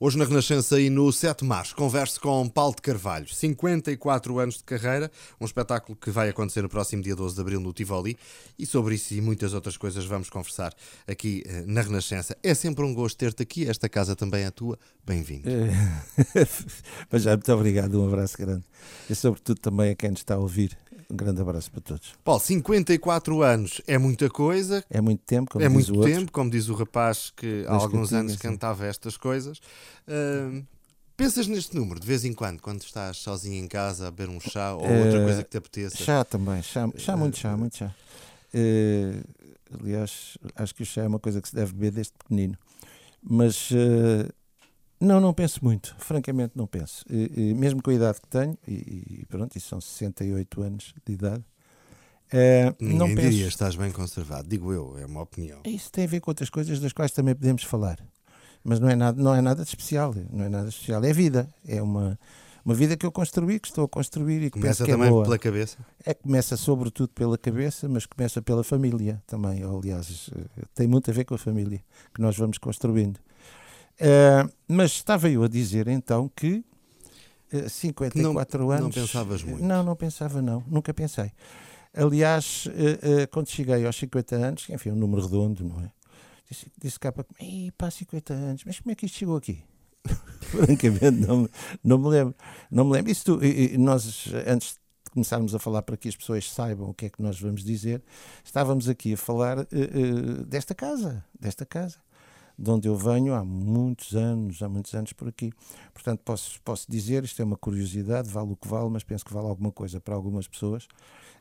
Hoje 0.00 0.16
na 0.16 0.24
Renascença 0.24 0.80
e 0.80 0.88
no 0.88 1.12
7 1.12 1.44
Março 1.44 1.74
converso 1.74 2.20
com 2.20 2.48
Paulo 2.48 2.72
de 2.76 2.82
Carvalho, 2.82 3.26
54 3.28 4.38
anos 4.38 4.58
de 4.58 4.62
carreira, 4.62 5.10
um 5.40 5.44
espetáculo 5.44 5.98
que 6.00 6.08
vai 6.08 6.28
acontecer 6.28 6.62
no 6.62 6.68
próximo 6.68 7.02
dia 7.02 7.16
12 7.16 7.34
de 7.34 7.40
Abril 7.40 7.58
no 7.58 7.72
Tivoli 7.72 8.16
e 8.56 8.64
sobre 8.64 8.94
isso 8.94 9.12
e 9.14 9.20
muitas 9.20 9.54
outras 9.54 9.76
coisas 9.76 10.04
vamos 10.04 10.30
conversar 10.30 10.72
aqui 11.04 11.42
eh, 11.44 11.64
na 11.66 11.82
Renascença. 11.82 12.36
É 12.44 12.54
sempre 12.54 12.84
um 12.84 12.94
gosto 12.94 13.16
ter-te 13.16 13.42
aqui, 13.42 13.68
esta 13.68 13.88
casa 13.88 14.14
também 14.14 14.44
é 14.44 14.52
tua, 14.52 14.78
bem-vindo. 15.04 15.50
Mas 17.10 17.22
já, 17.22 17.32
muito 17.32 17.52
obrigado, 17.52 18.00
um 18.00 18.06
abraço 18.06 18.38
grande 18.38 18.64
e 19.10 19.16
sobretudo 19.16 19.58
também 19.58 19.90
a 19.90 19.96
quem 19.96 20.10
nos 20.10 20.20
está 20.20 20.36
a 20.36 20.38
ouvir. 20.38 20.78
Um 21.10 21.16
grande 21.16 21.40
abraço 21.40 21.70
para 21.70 21.80
todos. 21.80 22.12
Paulo, 22.22 22.40
54 22.40 23.42
anos 23.42 23.80
é 23.86 23.96
muita 23.96 24.28
coisa. 24.28 24.84
É 24.90 25.00
muito 25.00 25.22
tempo, 25.24 25.50
como 25.52 25.64
É 25.64 25.68
diz 25.68 25.88
muito 25.88 26.00
o 26.00 26.04
tempo, 26.04 26.30
como 26.32 26.50
diz 26.50 26.68
o 26.68 26.74
rapaz 26.74 27.32
que 27.34 27.64
há 27.66 27.72
Das 27.72 27.82
alguns 27.82 28.12
anos 28.12 28.32
cantigas, 28.32 28.32
sim. 28.32 28.48
cantava 28.48 28.86
estas 28.86 29.16
coisas. 29.16 29.58
Ah, 30.06 30.62
pensas 31.16 31.46
neste 31.46 31.74
número 31.74 31.98
de 31.98 32.06
vez 32.06 32.24
em 32.26 32.32
quando, 32.34 32.60
quando 32.60 32.82
estás 32.82 33.16
sozinho 33.16 33.56
em 33.64 33.66
casa 33.66 34.08
a 34.08 34.10
beber 34.10 34.28
um 34.28 34.38
chá 34.38 34.74
ou 34.74 34.82
outra 34.82 35.18
Eh, 35.18 35.24
coisa 35.24 35.42
que 35.44 35.50
te 35.50 35.56
apeteça? 35.56 35.96
Chá 35.96 36.24
também, 36.24 36.62
chá, 36.62 36.86
chá 36.96 37.16
muito 37.16 37.38
chá, 37.38 37.56
muito 37.56 37.76
chá. 37.78 37.94
Eh, 38.52 39.22
aliás, 39.80 40.36
acho 40.56 40.74
que 40.74 40.82
o 40.82 40.86
chá 40.86 41.02
é 41.02 41.06
uma 41.08 41.18
coisa 41.18 41.40
que 41.40 41.48
se 41.48 41.54
deve 41.54 41.72
beber 41.72 41.90
desde 41.92 42.12
pequenino. 42.12 42.56
Mas 43.22 43.70
eh, 43.72 44.28
não, 45.00 45.20
não 45.20 45.32
penso 45.32 45.60
muito, 45.64 45.94
francamente 45.98 46.52
não 46.56 46.66
penso. 46.66 47.04
Eh, 47.10 47.30
eh, 47.36 47.54
mesmo 47.54 47.82
com 47.82 47.90
a 47.90 47.94
idade 47.94 48.20
que 48.20 48.28
tenho, 48.28 48.56
e, 48.66 49.20
e 49.20 49.26
pronto, 49.28 49.56
isso 49.56 49.68
são 49.68 49.80
68 49.80 50.62
anos 50.62 50.94
de 51.06 51.12
idade, 51.12 51.44
eh, 52.32 52.74
Ninguém 52.80 52.98
não 52.98 53.06
penso. 53.08 53.30
diria 53.30 53.48
estás 53.48 53.74
bem 53.76 53.90
conservado, 53.90 54.48
digo 54.48 54.72
eu, 54.72 54.98
é 54.98 55.06
uma 55.06 55.22
opinião. 55.22 55.60
Isso 55.64 55.90
tem 55.90 56.04
a 56.04 56.08
ver 56.08 56.20
com 56.20 56.30
outras 56.30 56.50
coisas 56.50 56.78
das 56.80 56.92
quais 56.92 57.12
também 57.12 57.34
podemos 57.34 57.62
falar. 57.62 57.98
Mas 58.62 58.80
não 58.80 58.88
é 58.90 58.96
nada, 58.96 59.22
não 59.22 59.34
é 59.34 59.40
nada 59.40 59.62
de 59.62 59.68
especial. 59.68 60.14
Não 60.30 60.44
é 60.44 60.48
nada 60.48 60.64
de 60.64 60.74
especial. 60.74 61.02
É 61.04 61.12
vida. 61.12 61.48
É 61.66 61.80
uma, 61.80 62.18
uma 62.64 62.74
vida 62.74 62.96
que 62.96 63.06
eu 63.06 63.12
construí, 63.12 63.58
que 63.58 63.68
estou 63.68 63.84
a 63.84 63.88
construir 63.88 64.42
e 64.42 64.50
que 64.50 64.58
Começa 64.58 64.78
penso 64.78 64.84
que 64.84 64.90
é 64.90 64.94
também 64.94 65.08
boa. 65.10 65.22
pela 65.24 65.38
cabeça. 65.38 65.78
É 66.04 66.12
começa 66.12 66.56
sobretudo 66.56 67.08
pela 67.10 67.38
cabeça, 67.38 67.88
mas 67.88 68.04
começa 68.04 68.42
pela 68.42 68.62
família 68.62 69.22
também. 69.26 69.62
Aliás, 69.62 70.28
eh, 70.36 70.64
tem 70.74 70.86
muito 70.86 71.10
a 71.10 71.14
ver 71.14 71.24
com 71.24 71.34
a 71.34 71.38
família 71.38 71.80
que 72.14 72.20
nós 72.20 72.36
vamos 72.36 72.58
construindo. 72.58 73.18
Eh, 73.98 74.48
mas 74.68 74.92
estava 74.92 75.28
eu 75.28 75.42
a 75.42 75.48
dizer 75.48 75.88
então 75.88 76.30
que 76.34 76.64
eh, 77.52 77.68
54 77.68 78.60
não 78.60 78.70
anos. 78.70 78.94
pensavas 78.94 79.42
muito. 79.42 79.64
Não, 79.64 79.82
não 79.82 79.96
pensava, 79.96 80.40
não. 80.42 80.62
Nunca 80.68 80.92
pensei. 80.94 81.32
Aliás, 81.94 82.68
eh, 83.02 83.26
quando 83.26 83.48
cheguei 83.48 83.84
aos 83.86 83.96
50 83.96 84.36
anos, 84.36 84.66
enfim, 84.70 84.90
um 84.90 84.96
número 84.96 85.22
redondo, 85.22 85.64
não 85.64 85.80
é? 85.80 85.90
Disse, 86.48 86.66
disse 86.80 86.98
cá 87.00 87.10
para 87.12 87.24
mim, 87.40 87.70
pá, 87.76 87.90
50 87.90 88.32
anos, 88.32 88.62
mas 88.64 88.78
como 88.80 88.92
é 88.92 88.94
que 88.94 89.06
isto 89.06 89.18
chegou 89.18 89.36
aqui? 89.36 89.62
Francamente, 90.40 91.10
não, 91.26 91.38
me- 91.42 91.48
não 91.82 91.98
me 91.98 92.08
lembro. 92.08 92.34
Não 92.70 92.84
me 92.84 92.92
lembro. 92.92 93.10
Isso 93.10 93.24
tu- 93.24 93.44
e- 93.44 93.74
e 93.74 93.78
nós, 93.78 94.28
antes 94.46 94.74
de 95.04 95.10
começarmos 95.10 95.54
a 95.54 95.58
falar 95.58 95.82
para 95.82 95.96
que 95.96 96.08
as 96.08 96.16
pessoas 96.16 96.50
saibam 96.50 96.90
o 96.90 96.94
que 96.94 97.06
é 97.06 97.08
que 97.10 97.20
nós 97.20 97.40
vamos 97.40 97.64
dizer, 97.64 98.02
estávamos 98.44 98.88
aqui 98.88 99.14
a 99.14 99.16
falar 99.16 99.66
desta 100.46 100.74
casa, 100.74 101.24
desta 101.38 101.66
casa, 101.66 101.96
de 102.58 102.70
onde 102.70 102.88
eu 102.88 102.96
venho 102.96 103.34
há 103.34 103.44
muitos 103.44 104.16
anos, 104.16 104.60
há 104.62 104.68
muitos 104.68 104.92
anos 104.94 105.12
por 105.12 105.28
aqui. 105.28 105.52
Portanto, 105.94 106.20
posso, 106.24 106.60
posso 106.62 106.90
dizer, 106.90 107.22
isto 107.24 107.40
é 107.40 107.44
uma 107.44 107.56
curiosidade, 107.56 108.28
vale 108.28 108.52
o 108.52 108.56
que 108.56 108.66
vale, 108.66 108.90
mas 108.90 109.04
penso 109.04 109.24
que 109.24 109.32
vale 109.32 109.46
alguma 109.46 109.70
coisa 109.70 110.00
para 110.00 110.14
algumas 110.14 110.48
pessoas. 110.48 110.88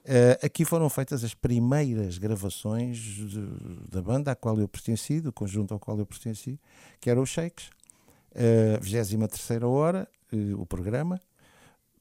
Eh, 0.06 0.40
aqui 0.44 0.64
foram 0.64 0.90
feitas 0.90 1.24
as 1.24 1.34
primeiras 1.34 2.18
gravações 2.18 2.98
de- 2.98 3.90
da 3.90 4.02
banda 4.02 4.32
à 4.32 4.36
qual 4.36 4.58
eu 4.60 4.68
pertenci, 4.68 5.20
do 5.20 5.34
conjunto 5.34 5.74
ao 5.74 5.80
qual 5.80 5.98
eu 5.98 6.06
pertenci, 6.06 6.60
que 7.02 7.10
era 7.10 7.20
os 7.20 7.30
Shakes. 7.30 7.70
Uh, 8.32 8.80
23 8.80 9.64
hora, 9.64 10.08
eh, 10.32 10.54
o 10.56 10.64
programa. 10.66 11.20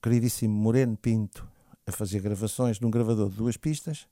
Queridíssimo 0.03 0.55
Moreno 0.55 0.95
Pinto 0.97 1.49
a 1.87 1.91
fazer 1.91 2.21
gravações 2.21 2.79
num 2.79 2.91
gravador 2.91 3.31
de 3.31 3.37
duas 3.37 3.57
pistas, 3.57 4.07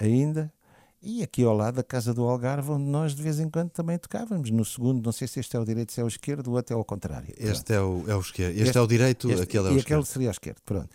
ainda. 0.00 0.52
E 1.00 1.22
aqui 1.22 1.44
ao 1.44 1.54
lado, 1.56 1.78
a 1.78 1.84
Casa 1.84 2.12
do 2.12 2.24
Algarve, 2.24 2.72
onde 2.72 2.84
nós 2.84 3.14
de 3.14 3.22
vez 3.22 3.38
em 3.38 3.48
quando 3.48 3.70
também 3.70 3.96
tocávamos. 3.98 4.50
No 4.50 4.64
segundo, 4.64 5.04
não 5.04 5.12
sei 5.12 5.28
se 5.28 5.38
este 5.38 5.56
é 5.56 5.60
o 5.60 5.64
direito, 5.64 5.92
se 5.92 6.00
é 6.00 6.04
o 6.04 6.08
esquerdo, 6.08 6.48
o 6.48 6.52
outro 6.54 6.74
é 6.74 6.76
ao 6.76 6.84
contrário. 6.84 7.32
Este 7.38 7.72
é 7.74 7.80
o, 7.80 8.04
é 8.10 8.16
o 8.16 8.20
esquerdo. 8.20 8.50
Este, 8.50 8.62
Este- 8.64 8.78
é 8.78 8.80
o 8.80 8.86
direito, 8.86 9.30
Este- 9.30 9.42
aquele 9.42 9.58
é 9.58 9.70
o 9.70 9.74
e 9.76 9.78
aquele 9.78 9.78
esquerdo. 9.80 10.04
seria 10.06 10.28
a 10.28 10.32
esquerda. 10.32 10.60
Pronto. 10.64 10.88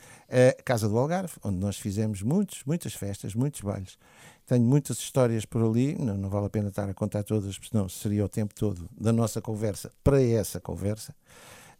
Casa 0.65 0.89
do 0.89 0.97
Algarve, 0.97 1.33
onde 1.41 1.57
nós 1.57 1.77
fizemos 1.77 2.21
muitos, 2.21 2.63
muitas 2.65 2.93
festas, 2.93 3.33
muitos 3.33 3.61
bailes. 3.61 3.97
Tenho 4.45 4.65
muitas 4.65 4.97
histórias 4.99 5.45
por 5.45 5.63
ali, 5.63 5.95
não, 5.97 6.17
não 6.17 6.29
vale 6.29 6.47
a 6.47 6.49
pena 6.49 6.67
estar 6.67 6.89
a 6.89 6.93
contar 6.93 7.23
todas, 7.23 7.55
porque 7.57 7.69
senão 7.71 7.87
seria 7.87 8.25
o 8.25 8.29
tempo 8.29 8.53
todo 8.53 8.89
da 8.99 9.13
nossa 9.13 9.41
conversa 9.41 9.89
para 10.03 10.21
essa 10.21 10.59
conversa. 10.59 11.15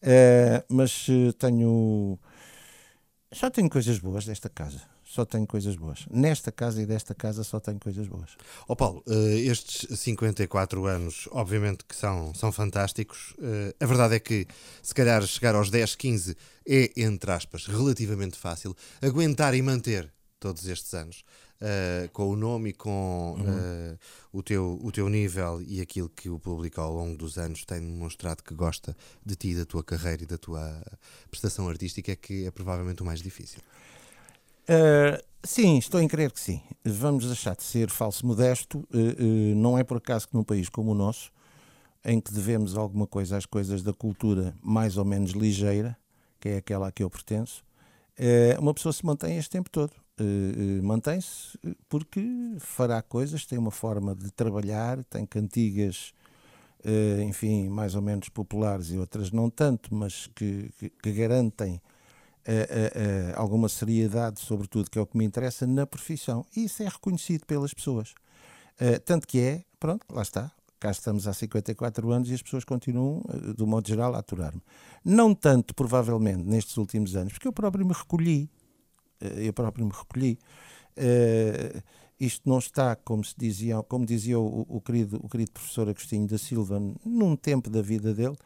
Eh, 0.01 0.63
mas 0.69 1.05
eh, 1.09 1.34
tenho. 1.38 2.17
Só 3.34 3.50
tenho 3.50 3.69
coisas 3.69 4.00
boas 4.00 4.25
desta 4.25 4.47
casa. 4.47 4.81
Só 5.13 5.25
tenho 5.25 5.46
coisas 5.46 5.75
boas. 5.75 6.07
Nesta 6.09 6.51
casa 6.51 6.81
e 6.81 6.88
desta 6.88 7.13
casa 7.13 7.44
só 7.44 7.59
tenho 7.59 7.79
coisas 7.79 8.07
boas. 8.07 8.31
Ó 8.68 8.74
Paulo, 8.74 9.03
eh, 9.07 9.41
estes 9.41 10.00
54 10.00 10.88
anos, 10.88 11.29
obviamente 11.31 11.85
que 11.85 11.96
são, 11.96 12.34
são 12.34 12.51
fantásticos. 12.51 13.35
Eh, 13.40 13.75
a 13.79 13.85
verdade 13.85 14.16
é 14.16 14.19
que, 14.19 14.47
se 14.81 14.91
calhar, 14.91 15.22
chegar 15.28 15.53
aos 15.53 15.69
10, 15.69 15.94
15 15.94 16.35
é, 16.68 16.91
entre 16.97 17.31
aspas, 17.31 17.68
relativamente 17.68 18.40
fácil. 18.40 18.75
Aguentar 19.03 19.53
e 19.53 19.62
manter 19.62 20.12
todos 20.40 20.66
estes 20.66 20.91
anos, 20.96 21.23
eh, 21.62 22.09
com 22.12 22.29
o 22.29 22.35
nome 22.35 22.72
e 22.72 22.73
com 22.73 23.38
eh, 23.47 23.97
o, 24.31 24.41
teu, 24.41 24.79
o 24.84 24.91
teu 24.91 25.07
nível 25.09 25.62
e 25.62 25.79
aquilo 25.79 26.09
que 26.09 26.28
o 26.28 26.40
público 26.40 26.81
ao 26.81 26.91
longo 26.91 27.16
dos 27.16 27.38
anos 27.38 27.63
tem 27.66 27.79
demonstrado 27.79 28.44
que 28.44 28.56
gosta 28.56 28.97
de 29.23 29.35
ti, 29.35 29.53
da 29.53 29.63
tua 29.63 29.84
carreira 29.84 30.23
e 30.23 30.25
da 30.25 30.38
tua 30.40 30.84
prestação 31.29 31.69
artística, 31.69 32.12
é 32.12 32.16
que 32.16 32.47
é 32.47 32.52
provavelmente 32.52 33.03
o 33.03 33.06
mais 33.06 33.22
difícil. 33.22 33.62
Uh, 34.63 35.22
sim, 35.44 35.78
estou 35.78 36.01
em 36.01 36.07
crer 36.07 36.31
que 36.31 36.40
sim. 36.40 36.62
Vamos 36.84 37.25
deixar 37.25 37.56
de 37.56 37.63
ser 37.63 37.90
falso 37.90 38.25
modesto. 38.25 38.79
Uh, 38.94 39.53
uh, 39.53 39.56
não 39.56 39.78
é 39.78 39.84
por 39.84 39.97
acaso 39.97 40.28
que 40.28 40.34
num 40.34 40.44
país 40.44 40.69
como 40.69 40.91
o 40.91 40.96
nosso, 40.96 41.31
em 42.03 42.19
que 42.19 42.34
devemos 42.34 42.78
alguma 42.78 43.06
coisa 43.07 43.38
às 43.38 43.46
coisas 43.46 43.81
da 43.81 43.94
cultura 43.94 44.56
mais 44.62 44.97
ou 44.97 45.06
menos 45.06 45.31
ligeira, 45.31 45.97
que 46.40 46.50
é 46.50 46.57
aquela 46.57 46.88
a 46.88 46.91
que 46.91 47.03
eu 47.03 47.09
pertenço, 47.09 47.63
uma 48.59 48.73
pessoa 48.73 48.91
se 48.91 49.06
mantém 49.06 49.38
este 49.38 49.50
tempo 49.50 49.69
todo. 49.69 49.94
Mantém-se 50.84 51.57
porque 51.88 52.22
fará 52.59 53.02
coisas, 53.02 53.46
tem 53.46 53.57
uma 53.57 53.72
forma 53.72 54.13
de 54.13 54.29
trabalhar, 54.31 55.02
tem 55.06 55.25
cantigas, 55.25 56.13
enfim, 57.25 57.69
mais 57.69 57.96
ou 57.96 58.02
menos 58.02 58.28
populares 58.28 58.91
e 58.91 58.97
outras 58.97 59.31
não 59.31 59.50
tanto, 59.50 59.96
mas 59.96 60.28
que, 60.35 60.69
que, 60.78 60.90
que 60.90 61.12
garantem 61.13 61.81
alguma 63.36 63.70
seriedade, 63.70 64.40
sobretudo, 64.40 64.90
que 64.90 65.00
é 65.00 65.02
o 65.02 65.06
que 65.06 65.18
me 65.18 65.26
interessa, 65.26 65.66
na 65.66 65.86
profissão. 65.86 66.46
E 66.56 66.66
isso 66.66 66.84
é 66.84 66.88
reconhecido 66.88 67.46
pelas 67.46 67.74
pessoas. 67.74 68.14
Eh, 68.80 69.00
tanto 69.00 69.28
que 69.28 69.40
é, 69.40 69.64
pronto, 69.80 70.06
lá 70.12 70.22
está. 70.22 70.52
Cá 70.80 70.92
estamos 70.92 71.28
há 71.28 71.34
54 71.34 72.12
anos 72.12 72.30
e 72.30 72.34
as 72.34 72.42
pessoas 72.42 72.66
continuam, 72.66 73.24
eh, 73.30 73.53
do 73.53 73.66
modo 73.66 73.88
geral, 73.88 74.16
a 74.16 74.20
aturar-me. 74.20 74.62
Não 75.03 75.34
tanto, 75.34 75.74
provavelmente, 75.74 76.44
nestes 76.44 76.76
últimos 76.78 77.16
anos, 77.16 77.34
porque 77.34 77.48
eu 77.48 77.53
próprio 77.53 77.86
me 77.86 77.94
recolhi. 77.94 78.50
Eh, 79.22 79.48
eu 79.48 79.53
próprio 79.53 79.86
me 79.86 79.92
recolhi. 79.92 80.38
Isto 82.20 82.48
não 82.48 82.59
está, 82.59 82.96
como, 82.96 83.24
se 83.24 83.34
dizia, 83.38 83.82
como 83.84 84.06
dizia 84.06 84.40
o, 84.40 84.66
o 84.70 84.80
querido, 84.80 85.20
o 85.22 85.28
querido 85.28 85.52
professor 85.52 85.90
Agostinho 85.90 86.28
da 86.28 86.38
Silva, 86.38 86.80
num 87.03 87.36
tempo 87.36 87.70
da 87.70 87.82
vida 87.82 88.14
dele, 88.14 88.38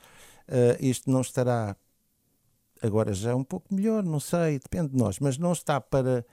eh, 0.48 0.78
isto 0.80 1.12
não 1.12 1.22
estará 1.22 1.76
agora 2.82 3.14
já 3.14 3.32
é 3.32 3.36
um 3.36 3.44
pouco 3.44 3.74
melhor, 3.74 4.04
não 4.04 4.20
sei, 4.20 4.60
depende 4.60 4.90
de 4.90 4.98
nós, 4.98 5.20
mas 5.20 5.38
não 5.38 5.52
está 5.52 5.80
para 5.82 6.26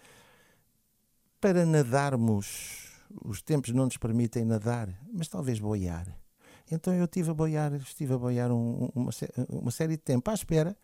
para 1.41 1.65
nadarmos. 1.67 2.91
Os 3.25 3.43
tempos 3.43 3.71
não 3.71 3.85
nos 3.85 3.97
permitem 3.97 4.45
nadar, 4.45 4.89
mas 5.13 5.29
talvez 5.29 5.59
boiar. 5.61 6.07
Então 6.71 6.93
eu 6.95 7.05
estive 7.05 7.31
a 7.31 7.35
boiar, 7.35 7.75
estive 7.75 8.15
a 8.15 8.19
boiar 8.19 8.51
um- 8.51 8.89
uma, 8.95 9.11
uma 9.49 9.71
série 9.71 9.93
de 9.97 10.03
tempo 10.03 10.31
à 10.31 10.35
espera, 10.35 10.77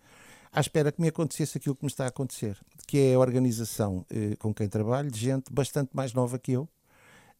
à 0.53 0.61
espera 0.61 0.93
que 0.93 1.01
me 1.01 1.09
acontecesse 1.09 1.57
aquilo 1.57 1.75
que 1.75 1.85
me 1.85 1.91
está 1.91 2.05
a 2.05 2.09
acontecer, 2.09 2.59
que 2.87 2.99
é 2.99 3.15
a 3.15 3.19
organização 3.19 4.05
eh, 4.11 4.37
com 4.39 4.53
quem 4.53 4.69
trabalho, 4.69 5.11
de 5.11 5.19
gente 5.19 5.51
bastante 5.53 5.91
mais 5.95 6.13
nova 6.13 6.39
que 6.39 6.53
eu, 6.53 6.69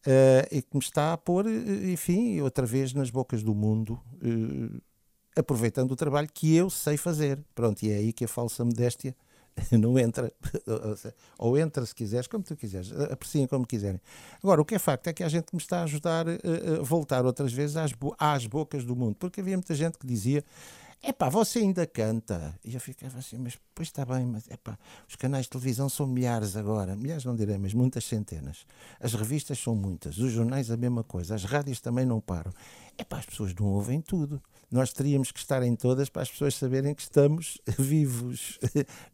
eh, 0.05 0.47
e 0.51 0.61
que 0.63 0.75
me 0.75 0.81
está 0.81 1.13
a 1.13 1.17
pôr, 1.17 1.45
eh, 1.47 1.91
enfim, 1.91 2.41
outra 2.41 2.65
vez 2.65 2.91
nas 2.93 3.11
bocas 3.11 3.43
do 3.43 3.53
mundo, 3.53 3.99
eh, 4.23 4.79
aproveitando 5.35 5.91
o 5.91 5.95
trabalho 5.95 6.27
que 6.33 6.55
eu 6.55 6.69
sei 6.69 6.97
fazer. 6.97 7.39
Pronto, 7.55 7.83
e 7.83 7.91
é 7.91 7.95
aí 7.95 8.13
que 8.13 8.25
a 8.25 8.27
falsa 8.27 8.63
modéstia 8.65 9.15
não 9.71 9.97
entra. 9.99 10.31
Ou 11.37 11.57
entra 11.57 11.85
se 11.85 11.93
quiseres, 11.95 12.27
como 12.27 12.43
tu 12.43 12.55
quiseres, 12.55 12.91
apreciem 13.11 13.47
como 13.47 13.65
quiserem. 13.65 13.99
Agora, 14.43 14.61
o 14.61 14.65
que 14.65 14.75
é 14.75 14.79
facto 14.79 15.07
é 15.07 15.13
que 15.13 15.23
há 15.23 15.29
gente 15.29 15.47
me 15.53 15.59
está 15.59 15.79
a 15.81 15.83
ajudar 15.83 16.27
eh, 16.27 16.39
a 16.79 16.83
voltar 16.83 17.25
outras 17.25 17.51
vezes 17.53 17.75
às, 17.77 17.91
bo- 17.93 18.15
às 18.17 18.45
bocas 18.45 18.83
do 18.85 18.95
mundo, 18.95 19.15
porque 19.19 19.41
havia 19.41 19.57
muita 19.57 19.75
gente 19.75 19.97
que 19.97 20.07
dizia. 20.07 20.43
Epá, 21.03 21.29
você 21.29 21.57
ainda 21.57 21.87
canta. 21.87 22.53
E 22.63 22.75
eu 22.75 22.79
ficava 22.79 23.17
assim, 23.17 23.35
mas 23.39 23.57
pois 23.73 23.87
está 23.87 24.05
bem, 24.05 24.23
mas 24.23 24.47
epá, 24.51 24.77
os 25.09 25.15
canais 25.15 25.45
de 25.45 25.49
televisão 25.49 25.89
são 25.89 26.05
milhares 26.05 26.55
agora. 26.55 26.95
Milhares 26.95 27.25
não 27.25 27.35
direi, 27.35 27.57
mas 27.57 27.73
muitas 27.73 28.03
centenas. 28.05 28.67
As 28.99 29.15
revistas 29.15 29.57
são 29.57 29.73
muitas, 29.75 30.19
os 30.19 30.31
jornais 30.31 30.69
a 30.69 30.77
mesma 30.77 31.03
coisa, 31.03 31.33
as 31.33 31.43
rádios 31.43 31.81
também 31.81 32.05
não 32.05 32.21
param. 32.21 32.53
Epá, 32.97 33.17
as 33.19 33.25
pessoas 33.25 33.53
não 33.55 33.67
ouvem 33.67 34.01
tudo. 34.01 34.41
nós 34.71 34.93
teríamos 34.93 35.31
que 35.31 35.39
estar 35.39 35.61
em 35.63 35.75
todas 35.75 36.09
para 36.09 36.21
as 36.21 36.31
pessoas 36.31 36.55
saberem 36.55 36.95
que 36.95 37.01
estamos 37.01 37.59
vivos. 37.77 38.57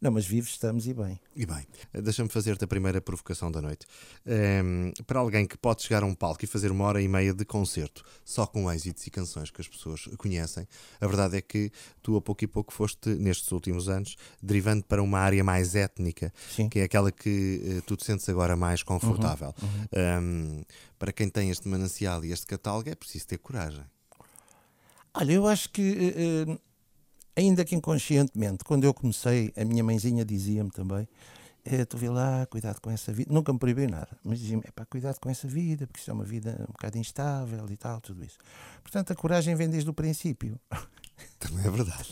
Não, 0.00 0.12
mas 0.12 0.24
vivos 0.24 0.50
estamos 0.50 0.86
e 0.86 0.94
bem. 0.94 1.18
E 1.34 1.44
bem, 1.44 1.66
deixa-me 1.92 2.28
fazer-te 2.28 2.64
a 2.64 2.68
primeira 2.68 3.00
provocação 3.00 3.50
da 3.50 3.60
noite. 3.60 3.84
Um, 4.24 4.92
para 5.04 5.18
alguém 5.18 5.46
que 5.46 5.58
pode 5.58 5.82
chegar 5.82 6.04
a 6.04 6.06
um 6.06 6.14
palco 6.14 6.44
e 6.44 6.46
fazer 6.46 6.70
uma 6.70 6.84
hora 6.84 7.02
e 7.02 7.08
meia 7.08 7.34
de 7.34 7.44
concerto 7.44 8.04
só 8.24 8.46
com 8.46 8.70
êxitos 8.70 9.04
e 9.06 9.10
canções 9.10 9.50
que 9.50 9.60
as 9.60 9.66
pessoas 9.66 10.08
conhecem, 10.16 10.66
a 11.00 11.06
verdade 11.06 11.36
é 11.36 11.40
que 11.40 11.72
tu 12.02 12.16
a 12.16 12.20
pouco 12.20 12.44
e 12.44 12.46
pouco 12.46 12.72
foste, 12.72 13.08
nestes 13.10 13.50
últimos 13.50 13.88
anos, 13.88 14.16
derivando 14.40 14.84
para 14.84 15.02
uma 15.02 15.18
área 15.18 15.42
mais 15.42 15.74
étnica, 15.74 16.32
Sim. 16.54 16.68
que 16.68 16.78
é 16.78 16.84
aquela 16.84 17.10
que 17.10 17.78
uh, 17.78 17.82
tu 17.82 17.96
te 17.96 18.04
sentes 18.04 18.28
agora 18.28 18.54
mais 18.54 18.82
confortável. 18.84 19.52
Uhum, 19.60 19.68
uhum. 19.68 20.58
Um, 20.60 20.64
para 20.98 21.12
quem 21.12 21.28
tem 21.28 21.50
este 21.50 21.68
manancial 21.68 22.24
e 22.24 22.32
este 22.32 22.46
catálogo 22.46 22.88
é 22.88 22.94
preciso 22.94 23.26
ter 23.26 23.38
coragem. 23.38 23.67
Olha, 25.20 25.32
eu 25.32 25.48
acho 25.48 25.68
que, 25.70 26.14
uh, 26.46 26.60
ainda 27.36 27.64
que 27.64 27.74
inconscientemente, 27.74 28.62
quando 28.62 28.84
eu 28.84 28.94
comecei, 28.94 29.52
a 29.56 29.64
minha 29.64 29.82
mãezinha 29.82 30.24
dizia-me 30.24 30.70
também: 30.70 31.08
é, 31.64 31.84
tu 31.84 31.98
vê 31.98 32.08
lá, 32.08 32.46
cuidado 32.46 32.80
com 32.80 32.88
essa 32.88 33.12
vida. 33.12 33.34
Nunca 33.34 33.52
me 33.52 33.58
proibiu 33.58 33.88
nada, 33.88 34.16
mas 34.22 34.38
dizia-me: 34.38 34.62
é 34.64 34.70
pá, 34.70 34.84
cuidado 34.84 35.18
com 35.18 35.28
essa 35.28 35.48
vida, 35.48 35.88
porque 35.88 36.00
isso 36.00 36.08
é 36.08 36.14
uma 36.14 36.22
vida 36.22 36.56
um 36.68 36.72
bocado 36.72 36.98
instável 36.98 37.66
e 37.68 37.76
tal, 37.76 38.00
tudo 38.00 38.24
isso. 38.24 38.38
Portanto, 38.80 39.12
a 39.12 39.16
coragem 39.16 39.56
vem 39.56 39.68
desde 39.68 39.90
o 39.90 39.92
princípio. 39.92 40.56
Também 41.40 41.66
é 41.66 41.70
verdade. 41.70 42.08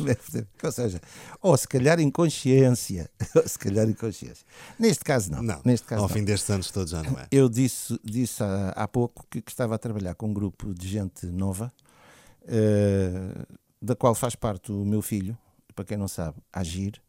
Ou 0.64 0.72
seja, 0.72 1.00
ou 1.40 1.56
se 1.56 1.68
calhar 1.68 2.00
inconsciência. 2.00 3.08
Ou 3.36 3.48
se 3.48 3.56
calhar 3.56 3.88
inconsciência. 3.88 4.44
Neste 4.76 5.04
caso, 5.04 5.30
não. 5.30 5.42
não 5.42 5.62
Neste 5.64 5.86
caso, 5.86 6.02
ao 6.02 6.08
não. 6.08 6.14
fim 6.14 6.24
destes 6.24 6.50
anos 6.50 6.72
todos 6.72 6.90
já 6.90 7.04
não 7.04 7.16
é. 7.16 7.28
Eu 7.30 7.48
disse, 7.48 8.00
disse 8.02 8.42
há, 8.42 8.70
há 8.70 8.88
pouco 8.88 9.24
que, 9.30 9.40
que, 9.40 9.50
estava 9.52 9.76
a 9.76 9.78
trabalhar 9.78 10.16
com 10.16 10.26
um 10.26 10.34
grupo 10.34 10.74
de 10.74 10.88
gente 10.88 11.24
nova 11.26 11.72
uh, 12.46 13.56
da 13.80 13.94
qual 13.94 14.14
faz 14.14 14.34
parte 14.34 14.72
o 14.72 14.84
meu 14.84 15.02
filho, 15.02 15.36
para 15.74 15.84
quem 15.84 15.96
não 15.96 16.08
sabe, 16.08 16.38
Agir. 16.52 17.00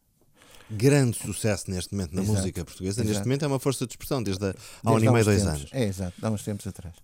Grande 0.70 1.16
sucesso 1.16 1.70
neste 1.70 1.94
momento 1.94 2.14
na 2.14 2.20
exato, 2.20 2.38
música 2.38 2.64
portuguesa. 2.64 3.00
Exato. 3.00 3.08
Neste 3.08 3.24
momento 3.24 3.44
é 3.44 3.48
uma 3.48 3.58
força 3.58 3.86
de 3.86 3.92
expressão 3.92 4.22
desde 4.22 4.44
há 4.44 4.54
um 4.84 4.96
ano 4.96 5.04
e 5.04 5.10
meio, 5.10 5.24
dois 5.24 5.42
tempos. 5.42 5.60
anos. 5.60 5.70
É, 5.72 5.84
exato, 5.84 6.14
há 6.20 6.30
uns 6.30 6.44
tempos 6.44 6.66
atrás. 6.66 6.94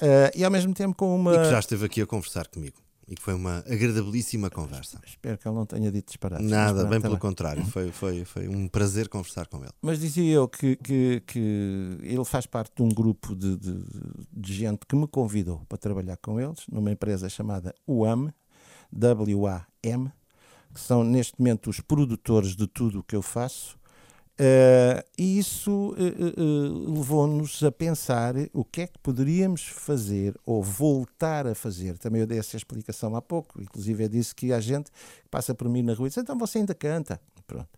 Uh, 0.00 0.30
e 0.34 0.44
ao 0.44 0.50
mesmo 0.50 0.72
tempo 0.72 0.94
com 0.94 1.14
uma. 1.14 1.34
E 1.34 1.38
que 1.38 1.50
já 1.50 1.58
esteve 1.58 1.86
aqui 1.86 2.00
a 2.02 2.06
conversar 2.06 2.46
comigo. 2.46 2.76
E 3.06 3.14
que 3.14 3.22
foi 3.22 3.34
uma 3.34 3.58
agradabilíssima 3.58 4.48
conversa. 4.48 4.98
Espero 5.04 5.36
que 5.36 5.46
ele 5.46 5.54
não 5.54 5.66
tenha 5.66 5.92
dito 5.92 6.06
disparado. 6.06 6.42
Nada, 6.42 6.84
bem 6.86 7.00
pelo 7.00 7.18
contrário. 7.18 7.64
Foi, 7.66 7.92
foi, 7.92 8.24
foi 8.24 8.48
um 8.48 8.66
prazer 8.66 9.08
conversar 9.08 9.46
com 9.46 9.58
ele. 9.58 9.72
Mas 9.82 9.98
dizia 9.98 10.32
eu 10.32 10.48
que, 10.48 10.76
que, 10.76 11.22
que 11.26 11.98
ele 12.02 12.24
faz 12.24 12.46
parte 12.46 12.72
de 12.76 12.82
um 12.82 12.88
grupo 12.88 13.36
de, 13.36 13.56
de, 13.56 13.84
de 14.32 14.54
gente 14.54 14.86
que 14.86 14.96
me 14.96 15.06
convidou 15.06 15.60
para 15.68 15.76
trabalhar 15.76 16.16
com 16.16 16.40
eles, 16.40 16.64
numa 16.70 16.90
empresa 16.90 17.28
chamada 17.28 17.74
UAM, 17.86 18.32
W-A-M, 18.90 20.10
que 20.72 20.80
são 20.80 21.04
neste 21.04 21.38
momento 21.38 21.68
os 21.68 21.80
produtores 21.80 22.56
de 22.56 22.66
tudo 22.66 23.00
o 23.00 23.02
que 23.02 23.16
eu 23.16 23.22
faço. 23.22 23.76
Uh, 24.34 24.98
e 25.16 25.38
isso 25.38 25.70
uh, 25.70 25.92
uh, 25.92 26.92
levou-nos 26.92 27.62
a 27.62 27.70
pensar 27.70 28.34
o 28.52 28.64
que 28.64 28.80
é 28.80 28.86
que 28.88 28.98
poderíamos 28.98 29.62
fazer 29.62 30.34
ou 30.44 30.60
voltar 30.60 31.46
a 31.46 31.54
fazer. 31.54 31.96
Também 31.98 32.20
eu 32.20 32.26
dei 32.26 32.40
essa 32.40 32.56
explicação 32.56 33.14
há 33.14 33.22
pouco, 33.22 33.62
inclusive 33.62 34.02
eu 34.02 34.08
disse 34.08 34.34
que 34.34 34.52
a 34.52 34.58
gente 34.58 34.90
passa 35.30 35.54
por 35.54 35.68
mim 35.68 35.82
na 35.82 35.94
rua 35.94 36.08
e 36.08 36.10
diz: 36.10 36.18
então 36.18 36.36
você 36.36 36.58
ainda 36.58 36.74
canta. 36.74 37.20
Pronto. 37.46 37.68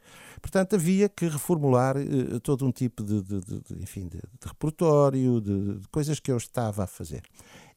Portanto, 0.40 0.76
havia 0.76 1.08
que 1.08 1.26
reformular 1.26 1.96
todo 2.42 2.64
um 2.64 2.70
tipo 2.70 3.02
de, 3.02 3.20
de, 3.20 3.40
de 3.40 3.82
enfim, 3.82 4.06
de, 4.06 4.18
de 4.18 4.46
repertório, 4.46 5.40
de, 5.40 5.80
coisas 5.90 6.20
que 6.20 6.30
eu 6.30 6.36
estava 6.36 6.84
a 6.84 6.86
fazer. 6.86 7.22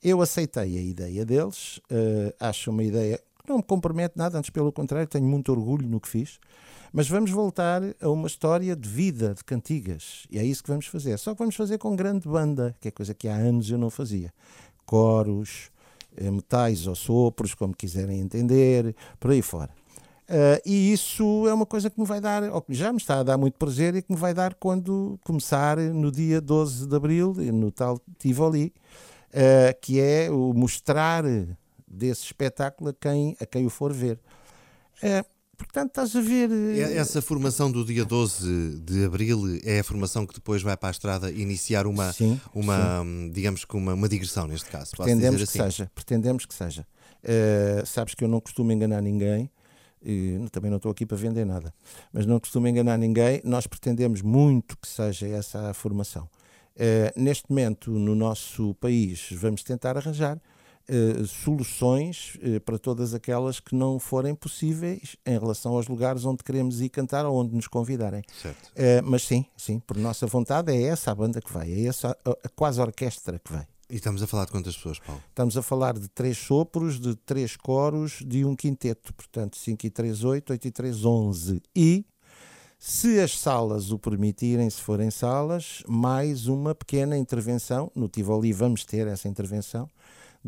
Eu 0.02 0.22
aceitei 0.22 0.78
a 0.78 0.82
ideia 0.82 1.26
deles, 1.26 1.82
acho 2.40 2.70
uma 2.70 2.84
ideia 2.84 3.20
não 3.48 3.58
me 3.58 3.64
compromete 3.64 4.16
nada, 4.16 4.38
antes 4.38 4.52
pelo 4.52 4.72
contrário, 4.72 5.08
tenho 5.08 5.26
muito 5.26 5.52
orgulho 5.52 5.88
no 5.88 6.00
que 6.00 6.08
fiz. 6.08 6.40
Mas 6.92 7.08
vamos 7.08 7.30
voltar 7.32 7.82
a 8.02 8.10
uma 8.10 8.28
história 8.28 8.76
de 8.76 8.90
vida, 8.90 9.34
de 9.34 9.44
cantigas. 9.44 10.26
E 10.30 10.40
é 10.40 10.44
isso 10.44 10.64
que 10.64 10.70
vamos 10.70 10.88
fazer. 10.88 11.18
Só 11.20 11.34
que 11.34 11.40
vamos 11.40 11.56
fazer 11.56 11.78
com 11.78 11.96
grande 11.96 12.28
banda, 12.28 12.76
que 12.82 12.88
é 12.88 12.92
coisa 12.92 13.14
que 13.14 13.28
há 13.28 13.36
anos 13.36 13.70
eu 13.70 13.78
não 13.78 13.90
fazia. 13.90 14.34
Coros, 14.86 15.70
eh, 16.18 16.32
metais 16.32 16.88
ou 16.88 16.96
sopros, 16.96 17.54
como 17.54 17.76
quiserem 17.76 18.20
entender, 18.20 18.96
por 19.20 19.32
aí 19.32 19.42
fora. 19.42 19.70
Uh, 20.30 20.62
e 20.64 20.94
isso 20.94 21.48
é 21.48 21.54
uma 21.54 21.66
coisa 21.66 21.90
que 21.90 22.00
me 22.00 22.06
vai 22.06 22.22
dar, 22.22 22.44
ou 22.52 22.62
que 22.62 22.72
já 22.72 22.92
me 22.92 23.00
está 23.00 23.20
a 23.20 23.24
dar 23.24 23.36
muito 23.36 23.58
prazer 23.58 23.96
e 23.96 24.02
que 24.04 24.12
me 24.12 24.18
vai 24.18 24.32
dar 24.32 24.54
quando 24.54 25.20
começar 25.24 25.78
no 25.78 26.12
dia 26.12 26.40
12 26.40 26.86
de 26.86 26.96
Abril, 26.96 27.34
no 27.34 27.72
tal 27.72 28.00
Tivoli, 28.20 28.72
uh, 29.30 29.80
que 29.82 30.00
é 30.00 30.30
o 30.30 30.54
mostrar 30.54 31.24
desse 31.88 32.26
espetáculo 32.26 32.92
a 32.92 32.94
quem, 32.94 33.36
a 33.42 33.46
quem 33.46 33.66
o 33.66 33.72
for 33.72 33.92
ver. 33.92 34.20
Uh, 35.02 35.26
Portanto, 35.60 35.90
estás 35.90 36.16
a 36.16 36.22
ver. 36.22 36.50
Eh, 36.50 36.96
essa 36.96 37.22
formação 37.22 37.70
do 37.70 37.84
dia 37.84 38.06
12 38.06 38.80
de 38.80 39.04
abril 39.04 39.60
é 39.64 39.80
a 39.80 39.84
formação 39.84 40.26
que 40.26 40.34
depois 40.34 40.62
vai 40.64 40.76
para 40.78 40.90
a 40.90 40.92
estrada 40.92 41.30
iniciar 41.30 41.86
uma, 41.86 42.14
sim, 42.14 42.40
uma 42.56 43.04
sim. 43.04 43.30
digamos 43.32 43.66
que 43.66 43.76
uma, 43.76 43.94
uma 43.94 44.08
digressão, 44.08 44.48
neste 44.48 44.70
caso. 44.70 44.92
Pretendemos 44.96 45.38
que 45.38 45.44
assim. 45.44 45.60
seja. 45.60 45.92
Pretendemos 45.94 46.46
que 46.46 46.54
seja. 46.54 46.88
Uh, 47.22 47.86
sabes 47.86 48.16
que 48.16 48.24
eu 48.24 48.28
não 48.28 48.40
costumo 48.40 48.72
enganar 48.72 49.02
ninguém. 49.02 49.52
E 50.02 50.40
também 50.54 50.72
não 50.72 50.78
estou 50.78 50.90
aqui 50.90 51.06
para 51.06 51.18
vender 51.18 51.46
nada, 51.46 51.74
mas 52.14 52.26
não 52.26 52.40
costumo 52.40 52.66
enganar 52.66 52.98
ninguém. 52.98 53.42
Nós 53.44 53.68
pretendemos 53.68 54.22
muito 54.22 54.78
que 54.78 54.88
seja 54.88 55.28
essa 55.28 55.70
a 55.70 55.74
formação. 55.74 56.24
Uh, 56.78 57.20
neste 57.20 57.50
momento, 57.50 57.92
no 57.92 58.16
nosso 58.16 58.74
país, 58.76 59.28
vamos 59.34 59.62
tentar 59.62 59.98
arranjar 59.98 60.40
eh, 60.92 61.24
soluções 61.28 62.36
uh, 62.38 62.60
para 62.62 62.80
todas 62.80 63.14
aquelas 63.14 63.60
que 63.60 63.76
não 63.76 64.00
forem 64.00 64.34
possíveis 64.34 65.16
em 65.24 65.38
relação 65.38 65.76
aos 65.76 65.88
lugares 65.88 66.26
onde 66.26 66.44
queremos 66.44 66.82
ir 66.82 66.90
cantar 66.90 67.28
ou 67.28 67.36
onde 67.36 67.56
nos 67.56 67.68
convidarem. 67.68 68.22
Uh, 68.44 69.04
mas 69.04 69.22
sim, 69.22 69.46
sim, 69.56 69.80
por 69.80 69.96
nossa 69.96 70.26
vontade 70.26 70.74
é 70.74 70.82
essa 70.82 71.12
a 71.12 71.16
banda 71.16 71.40
que 71.40 71.54
vai, 71.54 71.72
é 71.72 71.86
essa 71.86 72.18
a, 72.26 72.32
a 72.32 72.50
quase 72.56 72.82
orquestra 72.82 73.38
que 73.38 73.54
vai. 73.54 73.68
E 73.88 73.98
estamos 73.98 74.24
a 74.24 74.28
falar 74.28 74.46
de 74.46 74.52
quantas 74.52 74.76
pessoas, 74.76 74.98
Paulo? 74.98 75.22
Estamos 75.30 75.56
a 75.58 75.62
falar 75.62 75.94
de 75.94 76.08
três 76.08 76.40
sopros, 76.40 77.00
de 77.00 77.16
três 77.16 77.56
coros, 77.56 78.24
de 78.26 78.44
um 78.44 78.56
quinteto, 78.56 79.14
portanto 79.14 79.58
5 79.58 79.86
e 79.86 79.90
3, 79.92 80.24
8, 80.24 80.54
8 80.54 80.68
e 80.68 80.72
3, 80.72 81.06
11. 81.06 81.62
E, 81.76 82.06
se 82.80 83.20
as 83.20 83.38
salas 83.38 83.92
o 83.92 84.00
permitirem, 84.00 84.68
se 84.68 84.82
forem 84.82 85.12
salas, 85.12 85.84
mais 85.88 86.48
uma 86.48 86.74
pequena 86.74 87.16
intervenção. 87.16 87.92
No 87.94 88.08
Tivoli 88.08 88.52
vamos 88.54 88.86
ter 88.86 89.06
essa 89.06 89.28
intervenção 89.28 89.88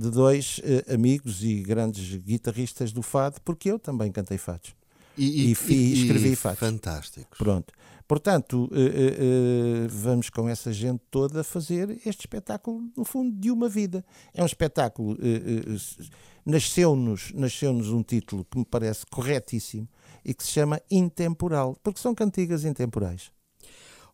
de 0.01 0.09
dois 0.09 0.59
uh, 0.59 0.93
amigos 0.95 1.43
e 1.43 1.61
grandes 1.61 2.15
guitarristas 2.15 2.91
do 2.91 3.03
fado, 3.03 3.39
porque 3.41 3.69
eu 3.69 3.77
também 3.77 4.11
cantei 4.11 4.37
fados. 4.37 4.73
E, 5.15 5.51
e, 5.51 5.53
e, 5.53 5.73
e 5.73 6.01
escrevi 6.01 6.35
fados. 6.35 6.59
Fantásticos. 6.59 7.37
Pronto. 7.37 7.71
Portanto, 8.07 8.63
uh, 8.63 8.65
uh, 8.65 9.89
vamos 9.89 10.31
com 10.31 10.49
essa 10.49 10.73
gente 10.73 11.01
toda 11.11 11.43
fazer 11.43 12.01
este 12.03 12.21
espetáculo, 12.21 12.89
no 12.97 13.05
fundo, 13.05 13.31
de 13.39 13.51
uma 13.51 13.69
vida. 13.69 14.03
É 14.33 14.41
um 14.41 14.45
espetáculo. 14.45 15.17
Nasceu-nos 16.43 17.31
nasceu 17.33 17.71
um 17.71 18.01
título 18.01 18.43
que 18.43 18.57
me 18.57 18.65
parece 18.65 19.05
corretíssimo 19.05 19.87
e 20.25 20.33
que 20.33 20.43
se 20.43 20.49
chama 20.49 20.81
Intemporal, 20.89 21.77
porque 21.83 21.99
são 21.99 22.15
cantigas 22.15 22.65
intemporais. 22.65 23.31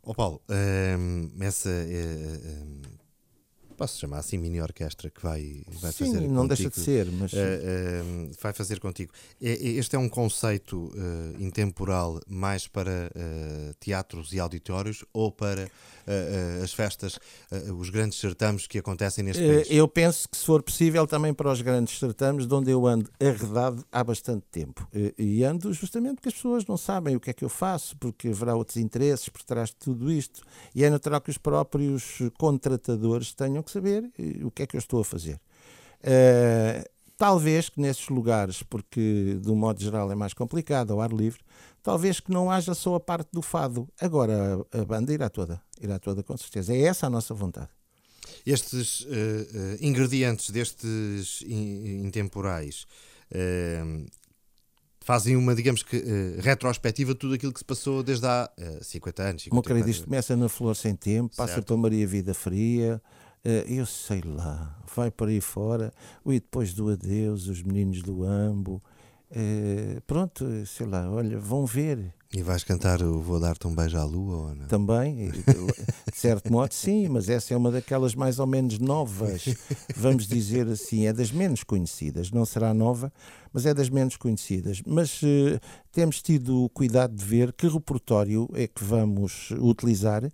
Ó 0.03 0.11
oh 0.11 0.13
Paulo, 0.13 0.41
ehm, 0.49 1.31
essa 1.39 1.69
posso 3.77 3.99
chamar 3.99 4.17
assim, 4.17 4.37
mini 4.37 4.59
orquestra 4.59 5.09
que 5.09 5.21
vai, 5.21 5.63
vai 5.79 5.91
Sim, 5.91 6.05
fazer. 6.05 6.27
não 6.27 6.47
contigo, 6.47 6.47
deixa 6.47 6.69
de 6.69 6.79
ser, 6.79 7.11
mas. 7.11 7.31
Uh, 7.31 7.37
uh, 7.37 8.31
vai 8.41 8.51
fazer 8.51 8.79
contigo. 8.79 9.13
Este 9.39 9.95
é 9.95 9.99
um 9.99 10.09
conceito 10.09 10.87
uh, 10.87 11.41
intemporal 11.41 12.19
mais 12.27 12.67
para 12.67 13.11
teatros 13.79 14.33
e 14.33 14.39
auditórios 14.39 15.05
ou 15.13 15.31
para 15.31 15.69
as 16.63 16.73
festas, 16.73 17.19
os 17.77 17.89
grandes 17.89 18.17
certames 18.17 18.65
que 18.65 18.79
acontecem 18.79 19.23
neste 19.23 19.45
país? 19.45 19.67
Eu 19.69 19.87
penso 19.87 20.27
que, 20.29 20.37
se 20.37 20.45
for 20.45 20.63
possível, 20.63 21.05
também 21.05 21.33
para 21.33 21.51
os 21.51 21.61
grandes 21.61 21.99
certames, 21.99 22.47
de 22.47 22.53
onde 22.53 22.71
eu 22.71 22.87
ando 22.87 23.09
arredado 23.19 23.85
há 23.91 24.03
bastante 24.03 24.45
tempo. 24.49 24.87
E 25.17 25.43
ando 25.43 25.73
justamente 25.73 26.15
porque 26.15 26.29
as 26.29 26.35
pessoas 26.35 26.65
não 26.65 26.77
sabem 26.77 27.15
o 27.15 27.19
que 27.19 27.29
é 27.29 27.33
que 27.33 27.43
eu 27.43 27.49
faço, 27.49 27.97
porque 27.97 28.29
haverá 28.29 28.55
outros 28.55 28.77
interesses 28.77 29.27
por 29.27 29.43
trás 29.43 29.69
de 29.69 29.75
tudo 29.75 30.09
isto. 30.09 30.41
E 30.73 30.83
é 30.83 30.89
natural 30.89 31.19
que 31.19 31.29
os 31.29 31.37
próprios 31.37 32.19
contratadores 32.37 33.33
tenham 33.33 33.61
que 33.67 33.71
saber 33.71 34.09
eh, 34.17 34.43
o 34.43 34.49
que 34.49 34.63
é 34.63 34.67
que 34.67 34.75
eu 34.75 34.79
estou 34.79 35.01
a 35.01 35.05
fazer. 35.05 35.39
Uh, 35.99 36.87
talvez 37.17 37.69
que 37.69 37.79
nesses 37.79 38.07
lugares, 38.09 38.63
porque 38.63 39.37
de 39.41 39.51
um 39.51 39.55
modo 39.55 39.81
geral 39.81 40.11
é 40.11 40.15
mais 40.15 40.33
complicado, 40.33 40.93
ao 40.93 41.01
ar 41.01 41.11
livre, 41.11 41.39
talvez 41.83 42.19
que 42.19 42.31
não 42.31 42.49
haja 42.49 42.73
só 42.73 42.95
a 42.95 42.99
parte 42.99 43.29
do 43.31 43.41
fado. 43.41 43.87
Agora 43.99 44.65
a, 44.73 44.81
a 44.81 44.85
banda 44.85 45.13
irá 45.13 45.29
toda, 45.29 45.61
irá 45.81 45.99
toda 45.99 46.23
com 46.23 46.37
certeza. 46.37 46.73
É 46.73 46.81
essa 46.81 47.07
a 47.07 47.09
nossa 47.09 47.33
vontade. 47.33 47.69
Estes 48.45 49.01
uh, 49.01 49.05
uh, 49.05 49.77
ingredientes 49.81 50.49
destes 50.49 51.41
in, 51.45 52.05
intemporais 52.05 52.85
fazem 55.07 55.37
uma, 55.37 55.55
digamos 55.55 55.83
que, 55.83 55.95
uh, 55.95 56.41
retrospectiva 56.41 57.13
de 57.13 57.19
tudo 57.19 57.33
aquilo 57.33 57.53
que 57.53 57.59
se 57.59 57.65
passou 57.65 58.03
desde 58.03 58.27
há 58.27 58.51
uh, 58.59 58.83
50 58.83 59.23
anos. 59.23 59.47
O 59.47 59.53
meu 59.53 59.63
querido, 59.63 59.89
isto 59.89 60.03
começa 60.03 60.35
na 60.35 60.49
Flor 60.49 60.75
Sem 60.75 60.97
Tempo, 60.97 61.33
passa 61.33 61.53
certo. 61.53 61.67
para 61.67 61.77
Maria 61.77 62.05
Vida 62.05 62.33
Fria, 62.33 63.01
eu 63.67 63.85
sei 63.85 64.21
lá, 64.21 64.77
vai 64.95 65.09
para 65.11 65.27
aí 65.27 65.39
fora, 65.39 65.93
e 66.25 66.33
depois 66.33 66.73
do 66.73 66.89
adeus, 66.89 67.47
os 67.47 67.63
meninos 67.63 68.01
do 68.01 68.23
Ambo, 68.23 68.81
uh, 69.31 70.01
pronto, 70.05 70.45
sei 70.65 70.85
lá, 70.85 71.09
olha, 71.09 71.39
vão 71.39 71.65
ver. 71.65 72.13
E 72.33 72.41
vais 72.41 72.61
cantar 72.61 73.01
o 73.01 73.21
Vou 73.21 73.39
Dar-te 73.39 73.65
um 73.67 73.73
Beijo 73.73 73.97
à 73.97 74.03
Lua 74.03 74.49
ou 74.49 74.55
não? 74.55 74.67
Também, 74.67 75.29
de 75.31 75.43
certo 76.13 76.51
modo, 76.51 76.73
sim, 76.73 77.07
mas 77.07 77.29
essa 77.29 77.53
é 77.53 77.57
uma 77.57 77.71
daquelas 77.71 78.15
mais 78.15 78.37
ou 78.37 78.45
menos 78.45 78.79
novas, 78.79 79.45
vamos 79.95 80.27
dizer 80.27 80.67
assim, 80.67 81.07
é 81.07 81.13
das 81.13 81.31
menos 81.31 81.63
conhecidas. 81.63 82.29
Não 82.29 82.45
será 82.45 82.73
nova, 82.73 83.13
mas 83.53 83.65
é 83.65 83.73
das 83.73 83.89
menos 83.89 84.17
conhecidas. 84.17 84.81
Mas 84.85 85.21
uh, 85.21 85.57
temos 85.89 86.21
tido 86.21 86.65
o 86.65 86.69
cuidado 86.69 87.15
de 87.15 87.23
ver 87.23 87.53
que 87.53 87.65
repertório 87.65 88.49
é 88.53 88.67
que 88.67 88.83
vamos 88.83 89.51
utilizar 89.51 90.29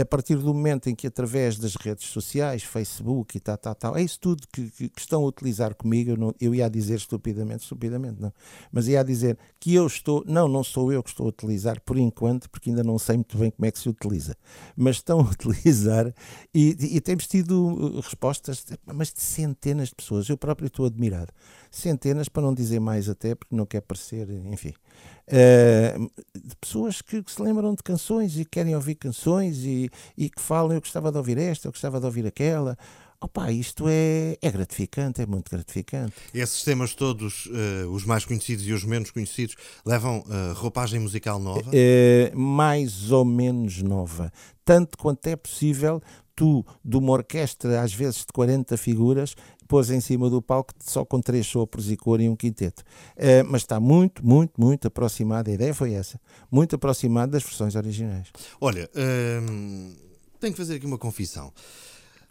a 0.00 0.04
partir 0.04 0.36
do 0.36 0.54
momento 0.54 0.88
em 0.88 0.94
que, 0.94 1.06
através 1.06 1.58
das 1.58 1.76
redes 1.76 2.06
sociais, 2.06 2.62
Facebook 2.62 3.36
e 3.36 3.40
tal, 3.40 3.58
tal, 3.58 3.74
tal, 3.74 3.96
é 3.96 4.02
isso 4.02 4.18
tudo 4.18 4.46
que, 4.50 4.70
que, 4.70 4.88
que 4.88 5.00
estão 5.00 5.22
a 5.22 5.26
utilizar 5.26 5.74
comigo. 5.74 6.10
Eu, 6.10 6.16
não, 6.16 6.34
eu 6.40 6.54
ia 6.54 6.68
dizer 6.70 6.94
estupidamente, 6.94 7.64
estupidamente, 7.64 8.20
não, 8.20 8.32
mas 8.70 8.88
ia 8.88 9.02
dizer 9.04 9.38
que 9.60 9.74
eu 9.74 9.86
estou, 9.86 10.24
não, 10.26 10.48
não 10.48 10.64
sou 10.64 10.92
eu 10.92 11.02
que 11.02 11.10
estou 11.10 11.26
a 11.26 11.28
utilizar 11.28 11.80
por 11.82 11.98
enquanto, 11.98 12.48
porque 12.48 12.70
ainda 12.70 12.82
não 12.82 12.98
sei 12.98 13.16
muito 13.16 13.36
bem 13.36 13.50
como 13.50 13.66
é 13.66 13.70
que 13.70 13.78
se 13.78 13.88
utiliza, 13.88 14.34
mas 14.74 14.96
estão 14.96 15.20
a 15.20 15.24
utilizar 15.30 16.12
e, 16.54 16.76
e 16.80 17.00
temos 17.00 17.26
tido 17.26 17.66
uh, 17.66 18.00
respostas, 18.00 18.64
mas 18.86 19.12
de 19.12 19.20
centenas 19.20 19.88
de 19.88 19.94
pessoas. 19.94 20.28
Eu 20.28 20.38
próprio 20.38 20.66
estou 20.66 20.86
admirado. 20.86 21.32
Centenas, 21.70 22.28
para 22.28 22.42
não 22.42 22.54
dizer 22.54 22.80
mais, 22.80 23.08
até 23.08 23.34
porque 23.34 23.54
não 23.54 23.66
quer 23.66 23.82
parecer, 23.82 24.28
enfim. 24.30 24.72
Uh, 25.28 26.10
de 26.34 26.56
pessoas 26.56 27.00
que, 27.00 27.22
que, 27.22 27.30
se 27.30 27.40
lembram 27.40 27.74
de 27.74 27.82
canções 27.82 28.36
e 28.36 28.44
querem 28.44 28.74
ouvir 28.74 28.96
canções 28.96 29.58
e, 29.58 29.88
e 30.18 30.28
que 30.28 30.42
falam 30.42 30.72
eu 30.74 30.80
gostava 30.80 31.12
de 31.12 31.16
ouvir 31.16 31.38
esta, 31.38 31.68
eu 31.68 31.72
gostava 31.72 32.00
de 32.00 32.06
ouvir 32.06 32.26
aquela. 32.26 32.76
Opa, 33.22 33.52
isto 33.52 33.84
é, 33.88 34.36
é 34.42 34.50
gratificante, 34.50 35.22
é 35.22 35.26
muito 35.26 35.48
gratificante. 35.48 36.12
Esses 36.34 36.64
temas 36.64 36.92
todos, 36.92 37.46
uh, 37.46 37.88
os 37.92 38.04
mais 38.04 38.24
conhecidos 38.24 38.66
e 38.66 38.72
os 38.72 38.82
menos 38.82 39.12
conhecidos, 39.12 39.54
levam 39.86 40.24
uh, 40.26 40.52
roupagem 40.54 40.98
musical 40.98 41.38
nova? 41.38 41.70
Uh, 41.70 42.36
mais 42.36 43.12
ou 43.12 43.24
menos 43.24 43.80
nova. 43.80 44.32
Tanto 44.64 44.98
quanto 44.98 45.24
é 45.28 45.36
possível, 45.36 46.02
tu, 46.34 46.66
de 46.84 46.96
uma 46.96 47.12
orquestra, 47.12 47.80
às 47.80 47.94
vezes 47.94 48.22
de 48.22 48.32
40 48.32 48.76
figuras, 48.76 49.36
pôs 49.72 49.88
em 49.88 50.02
cima 50.02 50.28
do 50.28 50.42
palco 50.42 50.74
só 50.84 51.02
com 51.02 51.18
três 51.18 51.46
sopros 51.46 51.90
e 51.90 51.96
cor 51.96 52.20
e 52.20 52.28
um 52.28 52.36
quinteto. 52.36 52.82
Uh, 53.16 53.42
mas 53.48 53.62
está 53.62 53.80
muito, 53.80 54.22
muito, 54.22 54.60
muito 54.60 54.86
aproximado, 54.86 55.48
a 55.48 55.54
ideia 55.54 55.72
foi 55.72 55.94
essa, 55.94 56.20
muito 56.50 56.76
aproximado 56.76 57.32
das 57.32 57.42
versões 57.42 57.74
originais. 57.74 58.28
Olha, 58.60 58.90
hum, 58.94 59.94
tenho 60.38 60.52
que 60.52 60.58
fazer 60.58 60.74
aqui 60.74 60.84
uma 60.84 60.98
confissão. 60.98 61.50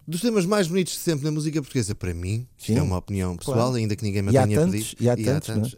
Dos 0.08 0.22
temas 0.22 0.46
mais 0.46 0.68
bonitos 0.68 0.94
de 0.94 1.00
sempre 1.00 1.26
na 1.26 1.32
música 1.32 1.60
portuguesa, 1.60 1.96
para 1.96 2.14
mim, 2.14 2.48
isto 2.56 2.74
é 2.74 2.82
uma 2.82 2.98
opinião 2.98 3.36
pessoal, 3.36 3.58
claro. 3.58 3.74
ainda 3.74 3.96
que 3.96 4.04
ninguém 4.04 4.22
me 4.22 4.32
tenha 4.32 4.48
tantos, 4.48 4.94
pedido. 4.94 5.04
E 5.04 5.10
há 5.10 5.14
e 5.14 5.24
tantos, 5.24 5.50
há 5.50 5.54
tantos. 5.54 5.76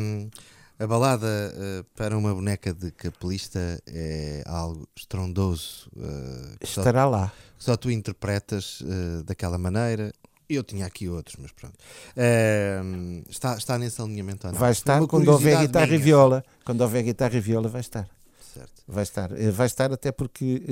Hum, 0.00 0.28
a 0.76 0.86
balada 0.88 1.26
uh, 1.26 1.84
para 1.94 2.18
uma 2.18 2.34
boneca 2.34 2.74
de 2.74 2.90
capelista 2.90 3.80
é 3.86 4.42
algo 4.44 4.88
estrondoso. 4.96 5.88
Uh, 5.96 6.56
Estará 6.60 7.04
só, 7.04 7.08
lá. 7.08 7.32
Só 7.56 7.76
tu 7.76 7.92
interpretas 7.92 8.80
uh, 8.80 9.22
daquela 9.24 9.56
maneira. 9.56 10.12
Eu 10.48 10.62
tinha 10.62 10.86
aqui 10.86 11.08
outros, 11.08 11.36
mas 11.40 11.50
pronto. 11.50 11.74
Uh, 12.16 13.24
está, 13.28 13.56
está 13.56 13.78
nesse 13.78 14.00
alinhamento 14.00 14.46
ou 14.46 14.52
não? 14.52 14.60
Vai 14.60 14.70
estar 14.70 15.04
quando 15.06 15.28
houver 15.28 15.58
guitarra 15.58 15.86
minha. 15.86 15.98
e 15.98 16.02
viola. 16.02 16.44
Quando 16.64 16.80
houver 16.82 17.02
guitarra 17.02 17.36
e 17.36 17.40
viola, 17.40 17.68
vai 17.68 17.80
estar. 17.80 18.08
Certo. 18.54 18.82
Vai 18.86 19.02
estar. 19.02 19.32
Eh, 19.32 19.50
vai 19.50 19.66
estar 19.66 19.92
até 19.92 20.12
porque, 20.12 20.62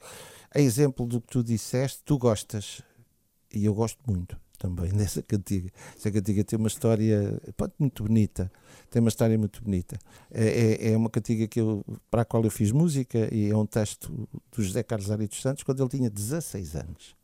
uh, 0.00 0.06
a 0.54 0.60
exemplo 0.60 1.06
do 1.06 1.20
que 1.20 1.28
tu 1.28 1.42
disseste, 1.42 2.02
tu 2.04 2.18
gostas. 2.18 2.82
E 3.52 3.64
eu 3.64 3.72
gosto 3.72 3.98
muito 4.06 4.36
também 4.58 4.90
dessa 4.92 5.22
cantiga. 5.22 5.70
Essa 5.96 6.10
cantiga 6.10 6.44
tem 6.44 6.58
uma 6.58 6.68
história 6.68 7.40
pode, 7.56 7.72
muito 7.78 8.04
bonita. 8.04 8.52
Tem 8.90 9.00
uma 9.00 9.08
história 9.08 9.38
muito 9.38 9.62
bonita. 9.62 9.98
É, 10.30 10.44
é, 10.44 10.92
é, 10.92 10.96
uma 10.96 11.08
cantiga 11.08 11.48
que 11.48 11.60
eu, 11.60 11.82
para 12.10 12.22
a 12.22 12.24
qual 12.26 12.44
eu 12.44 12.50
fiz 12.50 12.70
música 12.72 13.28
e 13.34 13.50
é 13.50 13.56
um 13.56 13.66
texto 13.66 14.28
do 14.52 14.62
José 14.62 14.82
Carlos 14.82 15.10
Ari 15.10 15.26
dos 15.26 15.40
Santos 15.40 15.62
quando 15.62 15.82
ele 15.82 15.88
tinha 15.88 16.10
16 16.10 16.76
anos 16.76 17.23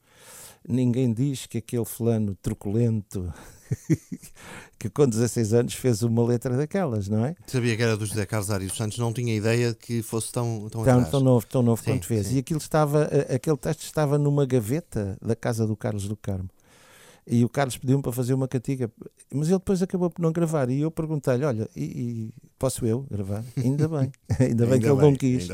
ninguém 0.69 1.12
diz 1.12 1.47
que 1.47 1.59
aquele 1.59 1.85
fulano 1.85 2.37
truculento 2.43 3.33
que 4.79 4.88
com 4.90 5.07
16 5.07 5.55
anos 5.55 5.75
fez 5.75 6.02
uma 6.02 6.25
letra 6.25 6.57
daquelas, 6.57 7.09
não 7.09 7.25
é? 7.25 7.37
Sabia 7.47 7.76
que 7.76 7.83
era 7.83 7.97
do 7.97 8.07
José 8.07 8.26
Carlos 8.26 8.50
Ari 8.50 8.67
dos 8.67 8.76
Santos, 8.76 8.99
não 8.99 9.12
tinha 9.12 9.35
ideia 9.35 9.75
que 9.75 10.02
fosse 10.02 10.33
tão 10.33 10.69
tão, 10.71 10.85
tão, 10.85 11.05
tão 11.05 11.21
novo, 11.21 11.47
tão 11.47 11.62
novo 11.62 11.83
sim, 11.83 11.93
quanto 11.93 12.07
fez. 12.07 12.26
Sim. 12.26 12.37
E 12.37 12.38
aquilo 12.38 12.59
estava, 12.59 13.05
aquele 13.35 13.57
texto 13.57 13.83
estava 13.83 14.19
numa 14.19 14.45
gaveta 14.47 15.17
da 15.21 15.37
casa 15.37 15.67
do 15.67 15.76
Carlos 15.76 16.09
do 16.09 16.17
Carmo. 16.17 16.49
E 17.27 17.45
o 17.45 17.49
Carlos 17.49 17.77
pediu-me 17.77 18.03
para 18.03 18.12
fazer 18.12 18.35
uma 18.35 18.49
cantiga, 18.49 18.91
mas 19.33 19.49
ele 19.49 19.59
depois 19.59 19.83
acabou 19.83 20.11
por 20.11 20.23
não 20.23 20.33
gravar. 20.33 20.69
E 20.71 20.81
eu 20.81 20.91
perguntei-lhe: 20.91 21.45
Olha, 21.45 21.69
e, 21.77 21.83
e, 21.83 22.31
posso 22.59 22.85
eu 22.87 23.07
gravar? 23.11 23.45
Ainda 23.57 23.89
bem, 23.89 24.12
ainda 24.39 24.65
bem 24.67 24.75
ainda 24.75 24.79
que 24.79 24.87
ele 24.87 25.00
não 25.00 25.15
quis. 25.15 25.49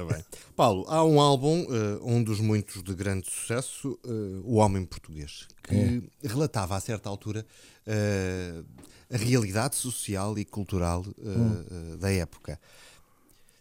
Paulo, 0.54 0.84
há 0.88 1.04
um 1.04 1.20
álbum, 1.20 1.64
uh, 1.64 2.00
um 2.02 2.22
dos 2.22 2.40
muitos 2.40 2.82
de 2.82 2.94
grande 2.94 3.30
sucesso, 3.30 3.98
uh, 4.04 4.42
O 4.44 4.54
Homem 4.54 4.84
Português, 4.84 5.46
que 5.62 5.74
é. 5.74 6.28
relatava 6.28 6.76
a 6.76 6.80
certa 6.80 7.08
altura 7.08 7.44
uh, 7.86 8.64
a 9.12 9.16
realidade 9.16 9.76
social 9.76 10.36
e 10.38 10.44
cultural 10.44 11.04
hum. 11.18 11.96
da 11.98 12.10
época. 12.10 12.58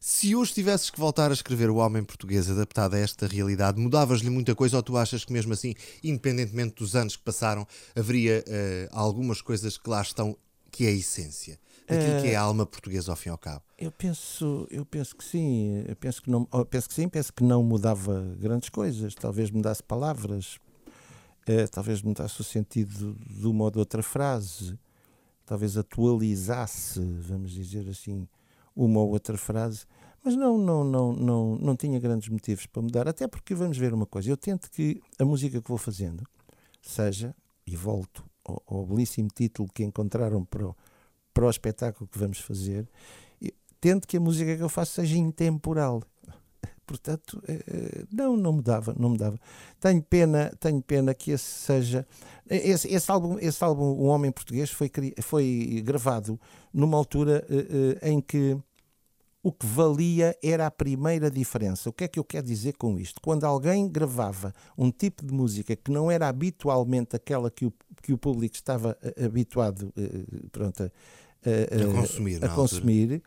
Se 0.07 0.35
hoje 0.35 0.53
tivesses 0.53 0.91
que 0.91 0.99
voltar 0.99 1.31
a 1.31 1.33
escrever 1.33 1.67
O 1.67 1.77
Homem 1.77 2.03
Português 2.03 2.47
adaptado 2.47 2.93
a 2.93 2.99
esta 2.99 3.25
realidade, 3.25 3.81
mudavas-lhe 3.81 4.29
muita 4.29 4.53
coisa 4.53 4.77
ou 4.77 4.83
tu 4.83 4.95
achas 4.95 5.25
que 5.25 5.33
mesmo 5.33 5.51
assim, 5.51 5.73
independentemente 6.03 6.75
dos 6.75 6.95
anos 6.95 7.15
que 7.15 7.23
passaram, 7.23 7.65
haveria 7.95 8.43
uh, 8.47 8.89
algumas 8.91 9.41
coisas 9.41 9.79
que 9.79 9.89
lá 9.89 10.03
estão 10.03 10.37
que 10.69 10.85
é 10.85 10.89
a 10.89 10.91
essência? 10.91 11.59
Daquilo 11.87 12.19
uh, 12.19 12.21
que 12.21 12.27
é 12.27 12.35
a 12.35 12.41
alma 12.41 12.67
portuguesa 12.67 13.11
ao 13.11 13.15
fim 13.15 13.29
e 13.29 13.31
ao 13.31 13.37
cabo? 13.39 13.63
Eu 13.79 13.91
penso, 13.91 14.67
eu 14.69 14.85
penso 14.85 15.15
que 15.15 15.23
sim, 15.23 15.83
eu 15.87 15.95
penso 15.95 16.21
que 16.21 16.29
não, 16.29 16.45
penso 16.69 16.87
que 16.87 16.93
sim, 16.93 17.09
penso 17.09 17.33
que 17.33 17.43
não 17.43 17.63
mudava 17.63 18.31
grandes 18.39 18.69
coisas, 18.69 19.15
talvez 19.15 19.49
mudasse 19.49 19.81
palavras, 19.81 20.59
uh, 21.49 21.67
talvez 21.71 22.03
mudasse 22.03 22.39
o 22.39 22.43
sentido 22.43 23.17
de 23.27 23.47
uma 23.47 23.63
ou 23.63 23.71
de 23.71 23.79
outra 23.79 24.03
frase, 24.03 24.77
talvez 25.47 25.75
atualizasse, 25.75 26.99
vamos 27.21 27.49
dizer 27.49 27.89
assim, 27.89 28.27
uma 28.75 28.99
ou 28.99 29.09
outra 29.09 29.35
frase, 29.35 29.85
mas 30.25 30.35
não, 30.35 30.57
não, 30.57 30.83
não, 30.83 31.13
não, 31.13 31.55
não 31.57 31.75
tinha 31.75 31.99
grandes 31.99 32.29
motivos 32.29 32.65
para 32.65 32.81
mudar, 32.81 33.07
até 33.07 33.27
porque 33.27 33.53
vamos 33.53 33.77
ver 33.77 33.93
uma 33.93 34.07
coisa, 34.07 34.31
eu 34.31 34.35
tento 34.35 34.71
que 34.71 34.99
a 35.19 35.23
música 35.23 35.61
que 35.61 35.69
vou 35.69 35.77
fazendo 35.77 36.23
seja, 36.81 37.35
e 37.67 37.75
volto 37.75 38.25
ao, 38.43 38.61
ao 38.65 38.85
belíssimo 38.87 39.29
título 39.33 39.69
que 39.71 39.83
encontraram 39.83 40.43
para 40.43 40.67
o, 40.67 40.75
para 41.31 41.45
o 41.45 41.49
espetáculo 41.49 42.07
que 42.07 42.17
vamos 42.17 42.39
fazer, 42.39 42.89
tento 43.79 44.07
que 44.07 44.17
a 44.17 44.19
música 44.19 44.57
que 44.57 44.63
eu 44.63 44.69
faço 44.69 44.93
seja 44.93 45.15
intemporal. 45.15 46.01
Portanto, 46.87 47.39
eh, 47.47 47.63
eh, 47.67 48.05
não, 48.11 48.35
não 48.35 48.53
mudava, 48.53 48.95
não 48.97 49.09
mudava. 49.09 49.39
Tenho 49.79 50.01
pena, 50.01 50.51
tenho 50.59 50.81
pena 50.81 51.13
que 51.13 51.29
esse 51.29 51.45
seja. 51.45 52.07
Esse, 52.49 52.91
esse 52.91 53.11
álbum, 53.11 53.37
esse 53.39 53.63
álbum, 53.63 53.83
O 53.83 54.05
Homem 54.05 54.31
Português, 54.31 54.71
foi, 54.71 54.91
foi 55.21 55.83
gravado 55.85 56.39
numa 56.73 56.97
altura 56.97 57.45
uh, 57.47 58.07
em 58.07 58.19
que 58.19 58.57
o 59.45 59.51
que 59.51 59.67
valia 59.67 60.35
era 60.41 60.65
a 60.65 60.71
primeira 60.71 61.29
diferença. 61.29 61.87
O 61.87 61.93
que 61.93 62.05
é 62.05 62.07
que 62.07 62.17
eu 62.17 62.23
quero 62.23 62.47
dizer 62.47 62.73
com 62.77 62.97
isto? 62.97 63.21
Quando 63.21 63.43
alguém 63.43 63.87
gravava 63.87 64.51
um 64.75 64.89
tipo 64.89 65.23
de 65.23 65.31
música 65.31 65.75
que 65.75 65.91
não 65.91 66.09
era 66.09 66.27
habitualmente 66.27 67.15
aquela 67.15 67.51
que 67.51 67.67
o, 67.67 67.73
que 68.01 68.11
o 68.11 68.17
público 68.17 68.55
estava 68.55 68.97
habituado 69.23 69.93
uh, 69.95 70.49
pronto, 70.49 70.81
a, 70.81 70.85
a, 70.85 71.91
a, 71.91 71.93
consumir, 71.93 72.43
a 72.43 72.49
consumir 72.49 73.21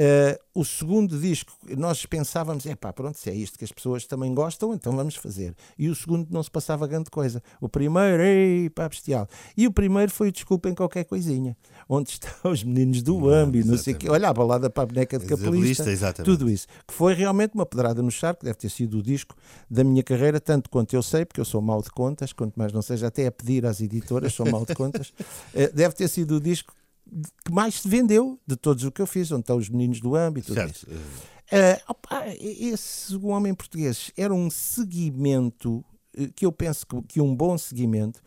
Uh, 0.00 0.40
o 0.54 0.64
segundo 0.64 1.18
disco, 1.18 1.52
nós 1.76 2.06
pensávamos, 2.06 2.64
é 2.64 2.74
pá, 2.74 2.90
pronto, 2.90 3.18
se 3.18 3.28
é 3.28 3.34
isto 3.34 3.58
que 3.58 3.64
as 3.66 3.70
pessoas 3.70 4.06
também 4.06 4.32
gostam, 4.32 4.72
então 4.72 4.96
vamos 4.96 5.14
fazer. 5.14 5.54
E 5.78 5.90
o 5.90 5.94
segundo 5.94 6.26
não 6.30 6.42
se 6.42 6.50
passava 6.50 6.86
grande 6.86 7.10
coisa. 7.10 7.42
O 7.60 7.68
primeiro, 7.68 8.22
ei, 8.22 8.70
pá, 8.70 8.88
bestial. 8.88 9.28
E 9.54 9.66
o 9.66 9.70
primeiro 9.70 10.10
foi, 10.10 10.32
desculpem, 10.32 10.74
qualquer 10.74 11.04
coisinha. 11.04 11.54
Onde 11.86 12.12
estão 12.12 12.32
os 12.50 12.64
meninos 12.64 13.02
do 13.02 13.28
Ambi, 13.28 13.62
não 13.62 13.76
sei 13.76 13.92
o 13.92 13.98
quê. 13.98 14.08
Olha, 14.08 14.30
a 14.30 14.32
balada 14.32 14.70
para 14.70 14.84
a 14.84 14.86
boneca 14.86 15.18
de 15.18 15.26
capelista. 15.26 15.84
Tudo 16.24 16.48
isso. 16.48 16.66
Que 16.88 16.94
foi 16.94 17.12
realmente 17.12 17.52
uma 17.54 17.66
pedrada 17.66 18.00
no 18.00 18.10
charco, 18.10 18.42
deve 18.42 18.56
ter 18.56 18.70
sido 18.70 19.00
o 19.00 19.02
disco 19.02 19.36
da 19.70 19.84
minha 19.84 20.02
carreira, 20.02 20.40
tanto 20.40 20.70
quanto 20.70 20.94
eu 20.94 21.02
sei, 21.02 21.26
porque 21.26 21.42
eu 21.42 21.44
sou 21.44 21.60
mau 21.60 21.82
de 21.82 21.90
contas, 21.90 22.32
quanto 22.32 22.56
mais 22.56 22.72
não 22.72 22.80
seja, 22.80 23.08
até 23.08 23.26
a 23.26 23.32
pedir 23.32 23.66
às 23.66 23.82
editoras, 23.82 24.32
sou 24.32 24.50
mau 24.50 24.64
de 24.64 24.74
contas. 24.74 25.12
Uh, 25.54 25.68
deve 25.76 25.94
ter 25.94 26.08
sido 26.08 26.36
o 26.36 26.40
disco 26.40 26.74
que 27.44 27.52
mais 27.52 27.80
se 27.80 27.88
vendeu 27.88 28.38
de 28.46 28.56
todos 28.56 28.84
o 28.84 28.90
que 28.90 29.02
eu 29.02 29.06
fiz, 29.06 29.30
onde 29.32 29.42
estão 29.42 29.56
os 29.56 29.68
meninos 29.68 30.00
do 30.00 30.14
âmbito. 30.14 30.54
Certo. 30.54 30.86
Uh, 30.86 31.82
opa, 31.88 32.24
esse 32.38 33.16
o 33.16 33.26
homem 33.26 33.52
português 33.52 34.12
era 34.16 34.32
um 34.32 34.48
seguimento 34.48 35.84
eh, 36.16 36.30
que 36.34 36.46
eu 36.46 36.52
penso 36.52 36.86
que, 36.86 37.02
que, 37.02 37.20
um 37.20 37.34
bom 37.34 37.58
seguimento, 37.58 38.22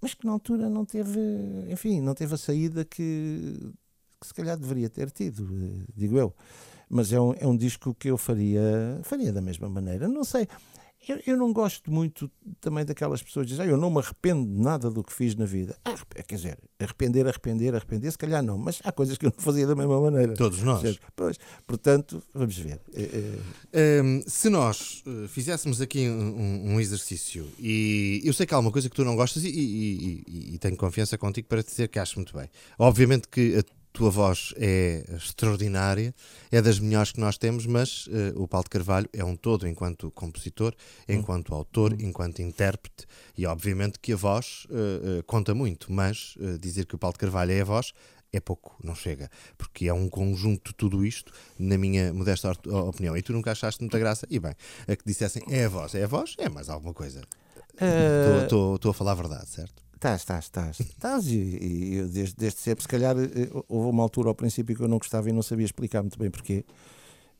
mas 0.00 0.12
que 0.12 0.26
na 0.26 0.32
altura 0.32 0.68
não 0.68 0.84
teve, 0.84 1.20
enfim, 1.68 2.00
não 2.00 2.14
teve 2.14 2.34
a 2.34 2.36
saída 2.36 2.84
que, 2.84 3.72
que 4.20 4.26
se 4.26 4.34
calhar 4.34 4.58
deveria 4.58 4.90
ter 4.90 5.10
tido, 5.10 5.46
digo 5.94 6.18
eu. 6.18 6.34
Mas 6.90 7.12
é 7.12 7.20
um, 7.20 7.32
é 7.38 7.46
um 7.46 7.56
disco 7.56 7.94
que 7.94 8.10
eu 8.10 8.18
faria, 8.18 9.00
faria 9.04 9.32
da 9.32 9.40
mesma 9.40 9.68
maneira. 9.68 10.08
Não 10.08 10.24
sei, 10.24 10.48
Eu, 11.08 11.20
eu, 11.26 11.36
não 11.36 11.52
gosto 11.52 11.90
muito 11.90 12.30
também 12.60 12.84
daquelas 12.84 13.22
pessoas 13.22 13.46
que 13.46 13.50
dizem, 13.50 13.66
ah, 13.66 13.68
eu 13.68 13.76
não 13.76 13.90
me 13.90 13.98
arrependo 13.98 14.44
de 14.44 14.62
nada 14.62 14.90
do 14.90 15.02
que 15.02 15.12
fiz 15.12 15.34
na 15.34 15.44
vida. 15.44 15.76
Ah, 15.84 15.94
quer 16.26 16.36
dizer, 16.36 16.58
arrepender, 16.78 17.26
arrepender, 17.26 17.74
arrepender, 17.74 18.10
se 18.10 18.18
calhar 18.18 18.42
não, 18.42 18.56
mas 18.56 18.80
há 18.84 18.90
coisas 18.90 19.18
que 19.18 19.26
eu 19.26 19.32
não 19.36 19.42
fazia 19.42 19.66
da 19.66 19.74
mesma 19.74 20.00
maneira. 20.00 20.34
Todos 20.34 20.62
nós. 20.62 20.98
Pois, 21.14 21.38
portanto, 21.66 22.22
vamos 22.32 22.56
ver. 22.56 22.80
Um, 24.02 24.22
se 24.26 24.48
nós 24.48 25.02
uh, 25.06 25.28
fizéssemos 25.28 25.80
aqui 25.80 26.08
um, 26.08 26.74
um, 26.74 26.80
exercício, 26.80 27.48
e 27.58 28.22
eu 28.24 28.32
sei 28.32 28.46
que 28.46 28.54
há 28.54 28.58
uma 28.58 28.72
coisa 28.72 28.88
que 28.88 28.96
tu 28.96 29.04
não 29.04 29.16
gostas, 29.16 29.44
e, 29.44 29.48
e, 29.48 30.24
e, 30.26 30.54
e 30.54 30.58
tenho 30.58 30.76
confiança 30.76 31.18
contigo 31.18 31.48
para 31.48 31.62
te 31.62 31.70
dizer 31.70 31.88
que 31.88 31.98
acho 31.98 32.16
muito 32.16 32.36
bem. 32.36 32.48
Obviamente 32.78 33.28
que 33.28 33.58
a 33.58 33.83
tua 33.94 34.10
voz 34.10 34.52
é 34.56 35.04
extraordinária, 35.14 36.12
é 36.50 36.60
das 36.60 36.80
melhores 36.80 37.12
que 37.12 37.20
nós 37.20 37.38
temos, 37.38 37.64
mas 37.64 38.08
uh, 38.08 38.42
o 38.42 38.48
Paulo 38.48 38.64
de 38.64 38.70
Carvalho 38.70 39.08
é 39.12 39.24
um 39.24 39.36
todo 39.36 39.68
enquanto 39.68 40.10
compositor, 40.10 40.74
enquanto 41.08 41.52
hum. 41.52 41.54
autor, 41.54 41.92
hum. 41.92 41.98
enquanto 42.00 42.42
intérprete, 42.42 43.06
e 43.38 43.46
obviamente 43.46 44.00
que 44.00 44.12
a 44.12 44.16
voz 44.16 44.66
uh, 44.68 45.20
uh, 45.20 45.22
conta 45.22 45.54
muito, 45.54 45.92
mas 45.92 46.34
dizer 46.60 46.86
que 46.86 46.96
o 46.96 46.98
Paulo 46.98 47.14
de 47.14 47.20
Carvalho 47.20 47.52
é 47.52 47.60
a 47.60 47.64
voz 47.64 47.92
é 48.32 48.40
pouco, 48.40 48.76
não 48.82 48.96
chega, 48.96 49.30
porque 49.56 49.86
é 49.86 49.94
um 49.94 50.08
conjunto 50.08 50.70
de 50.70 50.74
tudo 50.74 51.06
isto, 51.06 51.32
na 51.56 51.78
minha 51.78 52.12
modesta 52.12 52.50
opinião. 52.66 53.16
E 53.16 53.22
tu 53.22 53.32
nunca 53.32 53.52
achaste 53.52 53.80
muita 53.80 53.96
graça? 53.96 54.26
E 54.28 54.40
bem, 54.40 54.54
a 54.88 54.96
que 54.96 55.04
dissessem 55.06 55.44
é 55.48 55.66
a 55.66 55.68
voz, 55.68 55.94
é 55.94 56.02
a 56.02 56.08
voz, 56.08 56.34
é 56.36 56.48
mais 56.48 56.68
alguma 56.68 56.92
coisa. 56.92 57.22
Estou 58.42 58.90
a 58.90 58.94
falar 58.94 59.12
a 59.12 59.14
verdade, 59.14 59.48
certo? 59.48 59.83
Estás, 60.04 60.20
estás, 60.20 60.44
estás. 60.44 60.80
Estás, 60.80 61.26
e, 61.28 61.38
e 61.38 61.94
eu 61.94 62.06
desde, 62.06 62.36
desde 62.36 62.60
sempre, 62.60 62.82
se 62.82 62.88
calhar, 62.88 63.16
eh, 63.16 63.48
houve 63.66 63.88
uma 63.88 64.02
altura 64.02 64.28
ao 64.28 64.34
princípio 64.34 64.76
que 64.76 64.82
eu 64.82 64.88
não 64.88 64.98
gostava 64.98 65.30
e 65.30 65.32
não 65.32 65.40
sabia 65.40 65.64
explicar 65.64 66.02
muito 66.02 66.18
bem 66.18 66.30
porquê. 66.30 66.62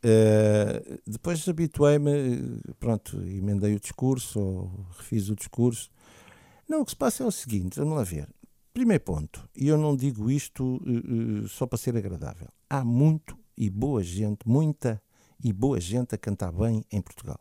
Uh, 0.03 0.99
depois 1.07 1.47
habituei-me, 1.47 2.63
pronto, 2.81 3.21
emendei 3.21 3.75
o 3.75 3.81
discurso, 3.81 4.41
ou 4.41 4.87
refiz 4.97 5.29
o 5.29 5.37
discurso. 5.37 5.91
Não, 6.67 6.81
o 6.81 6.85
que 6.87 6.93
se 6.93 6.97
passa 6.97 7.23
é 7.23 7.27
o 7.27 7.31
seguinte, 7.31 7.79
vamos 7.79 7.97
lá 7.99 8.03
ver. 8.03 8.31
Primeiro 8.73 9.05
ponto, 9.05 9.47
e 9.55 9.69
eu 9.69 9.77
não 9.77 9.95
digo 9.95 10.31
isto 10.31 10.65
uh, 10.65 11.45
uh, 11.45 11.49
só 11.49 11.67
para 11.67 11.77
ser 11.77 11.95
agradável. 11.99 12.49
Há 12.71 12.83
muito 12.83 13.39
e 13.59 13.69
boa 13.69 14.03
gente, 14.03 14.49
muita 14.49 15.03
e 15.39 15.53
boa 15.53 15.79
gente 15.79 16.15
a 16.15 16.19
cantar 16.19 16.51
bem 16.51 16.83
em 16.91 17.03
Portugal. 17.03 17.41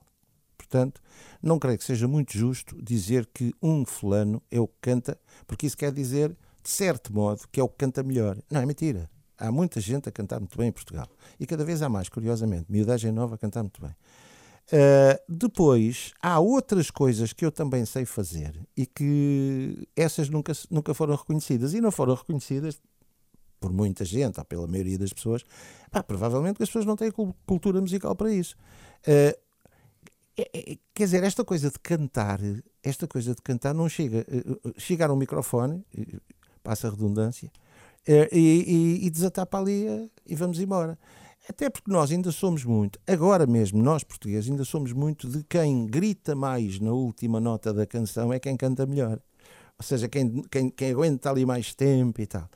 Portanto, 0.58 1.02
não 1.42 1.60
creio 1.60 1.78
que 1.78 1.84
seja 1.84 2.08
muito 2.08 2.38
justo 2.38 2.82
dizer 2.82 3.28
que 3.34 3.54
um 3.62 3.86
fulano 3.86 4.42
é 4.50 4.60
o 4.60 4.68
que 4.68 4.76
canta, 4.82 5.20
porque 5.46 5.68
isso 5.68 5.78
quer 5.78 5.92
dizer, 5.92 6.30
de 6.64 6.70
certo 6.70 7.14
modo, 7.14 7.44
que 7.52 7.60
é 7.60 7.64
o 7.64 7.70
que 7.70 7.78
canta 7.78 8.04
melhor. 8.04 8.38
Não, 8.50 8.62
é 8.62 8.66
mentira. 8.66 9.10
Há 9.38 9.52
muita 9.52 9.82
gente 9.82 10.08
a 10.08 10.12
cantar 10.12 10.40
muito 10.40 10.58
bem 10.58 10.70
em 10.70 10.72
Portugal. 10.72 11.08
E 11.40 11.46
cada 11.46 11.66
vez 11.66 11.82
há 11.82 11.90
mais, 11.90 12.08
curiosamente. 12.08 12.66
Miudagem 12.70 13.12
nova 13.12 13.36
a 13.36 13.38
cantar 13.38 13.64
muito 13.64 13.82
bem. 13.82 13.92
Uh, 13.92 15.20
depois, 15.28 16.14
há 16.22 16.40
outras 16.40 16.90
coisas 16.90 17.34
que 17.34 17.46
eu 17.46 17.52
também 17.52 17.86
sei 17.86 18.06
fazer 18.06 18.58
e 18.78 18.86
que 18.86 19.88
essas 19.96 20.30
nunca, 20.30 20.54
nunca 20.72 20.94
foram 20.94 21.16
reconhecidas. 21.16 21.74
E 21.74 21.82
não 21.82 21.92
foram 21.92 22.16
reconhecidas 22.16 22.80
por 23.60 23.72
muita 23.72 24.04
gente, 24.04 24.40
ou 24.40 24.46
pela 24.46 24.68
maioria 24.68 24.98
das 24.98 25.14
pessoas. 25.14 25.44
Pá, 25.90 26.04
provavelmente 26.04 26.62
as 26.62 26.70
pessoas 26.70 26.86
não 26.86 26.96
têm 26.96 27.12
cultura 27.46 27.80
musical 27.80 28.16
para 28.16 28.32
isso. 28.32 28.56
Uh, 29.08 29.38
é, 30.38 30.72
é, 30.74 30.78
quer 30.94 31.04
dizer, 31.04 31.24
esta 31.24 31.46
coisa 31.46 31.70
de 31.70 31.80
cantar, 31.80 32.40
esta 32.84 33.08
coisa 33.08 33.36
de 33.36 33.42
cantar 33.42 33.74
não 33.74 33.88
chega. 33.88 34.26
Eh, 34.28 34.44
eh, 34.48 34.74
chegar 34.78 35.10
ao 35.10 35.16
microfone, 35.16 35.86
passa 36.64 36.88
a 36.88 36.92
redundância, 36.92 37.52
eh, 38.08 38.30
e, 38.32 39.00
e, 39.02 39.08
e 39.08 39.12
ali 39.58 40.12
e 40.26 40.36
vamos 40.36 40.60
embora. 40.60 40.98
Até 41.48 41.70
porque 41.70 41.92
nós 41.92 42.12
ainda 42.12 42.32
somos 42.32 42.64
muito, 42.64 43.00
agora 43.06 43.46
mesmo, 43.46 43.84
nós 43.84 44.04
portugueses, 44.04 44.50
ainda 44.50 44.64
somos 44.64 44.94
muito 44.94 45.28
de 45.28 45.44
quem 45.44 45.86
grita 45.86 46.34
mais 46.36 46.80
na 46.80 46.94
última 46.94 47.40
nota 47.40 47.74
da 47.74 47.86
canção 47.86 48.32
é 48.32 48.40
quem 48.40 48.56
canta 48.56 48.86
melhor. 48.86 49.20
Ou 49.78 49.84
seja, 49.84 50.08
quem, 50.08 50.42
quem, 50.44 50.70
quem 50.70 50.92
aguenta 50.92 51.30
ali 51.30 51.46
mais 51.46 51.76
tempo 51.76 52.22
e 52.22 52.26
tal. 52.26 52.50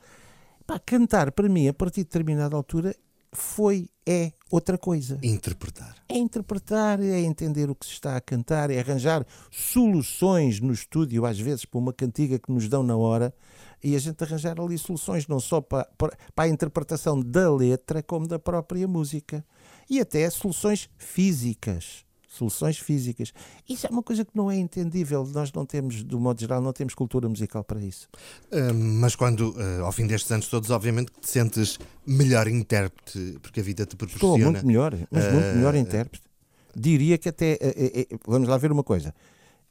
Pá, 0.66 0.78
cantar, 0.78 1.32
para 1.32 1.48
mim, 1.48 1.68
a 1.68 1.74
partir 1.74 2.00
de 2.00 2.04
determinada 2.04 2.56
altura, 2.56 2.94
foi, 3.32 3.88
é 4.06 4.32
outra 4.50 4.78
coisa. 4.78 5.18
Interpretar. 5.22 5.94
É 6.08 6.16
interpretar, 6.16 7.00
é 7.00 7.20
entender 7.20 7.70
o 7.70 7.74
que 7.74 7.86
se 7.86 7.92
está 7.92 8.16
a 8.16 8.20
cantar, 8.20 8.70
é 8.70 8.78
arranjar 8.78 9.26
soluções 9.50 10.60
no 10.60 10.72
estúdio, 10.72 11.26
às 11.26 11.38
vezes, 11.38 11.64
para 11.64 11.78
uma 11.78 11.92
cantiga 11.92 12.38
que 12.38 12.50
nos 12.50 12.68
dão 12.68 12.82
na 12.82 12.96
hora, 12.96 13.34
e 13.82 13.94
a 13.94 13.98
gente 13.98 14.22
arranjar 14.24 14.60
ali 14.60 14.76
soluções 14.76 15.26
não 15.28 15.38
só 15.38 15.60
para, 15.60 15.84
para, 15.96 16.16
para 16.34 16.44
a 16.44 16.48
interpretação 16.48 17.20
da 17.20 17.54
letra, 17.54 18.02
como 18.02 18.26
da 18.26 18.38
própria 18.38 18.88
música. 18.88 19.44
E 19.88 20.00
até 20.00 20.28
soluções 20.30 20.88
físicas 20.98 22.07
soluções 22.38 22.78
físicas. 22.78 23.32
Isso 23.68 23.86
é 23.86 23.90
uma 23.90 24.02
coisa 24.02 24.24
que 24.24 24.30
não 24.34 24.50
é 24.50 24.56
entendível. 24.56 25.28
Nós 25.34 25.52
não 25.52 25.66
temos, 25.66 26.02
do 26.02 26.18
modo 26.18 26.40
geral, 26.40 26.60
não 26.60 26.72
temos 26.72 26.94
cultura 26.94 27.28
musical 27.28 27.64
para 27.64 27.80
isso. 27.80 28.08
Uh, 28.52 28.72
mas 28.74 29.14
quando, 29.14 29.50
uh, 29.50 29.84
ao 29.84 29.92
fim 29.92 30.06
destes 30.06 30.30
anos 30.30 30.48
todos, 30.48 30.70
obviamente 30.70 31.10
que 31.12 31.20
te 31.20 31.30
sentes 31.30 31.78
melhor 32.06 32.48
intérprete, 32.48 33.38
porque 33.42 33.60
a 33.60 33.62
vida 33.62 33.84
te 33.84 33.96
proporciona. 33.96 34.36
Estou 34.36 34.52
muito 34.52 34.66
melhor, 34.66 34.96
mas 35.10 35.24
uh, 35.24 35.32
muito 35.32 35.56
melhor 35.56 35.74
intérprete. 35.74 36.26
Diria 36.74 37.18
que 37.18 37.28
até, 37.28 37.58
vamos 38.26 38.48
lá 38.48 38.56
ver 38.56 38.70
uma 38.70 38.84
coisa, 38.84 39.12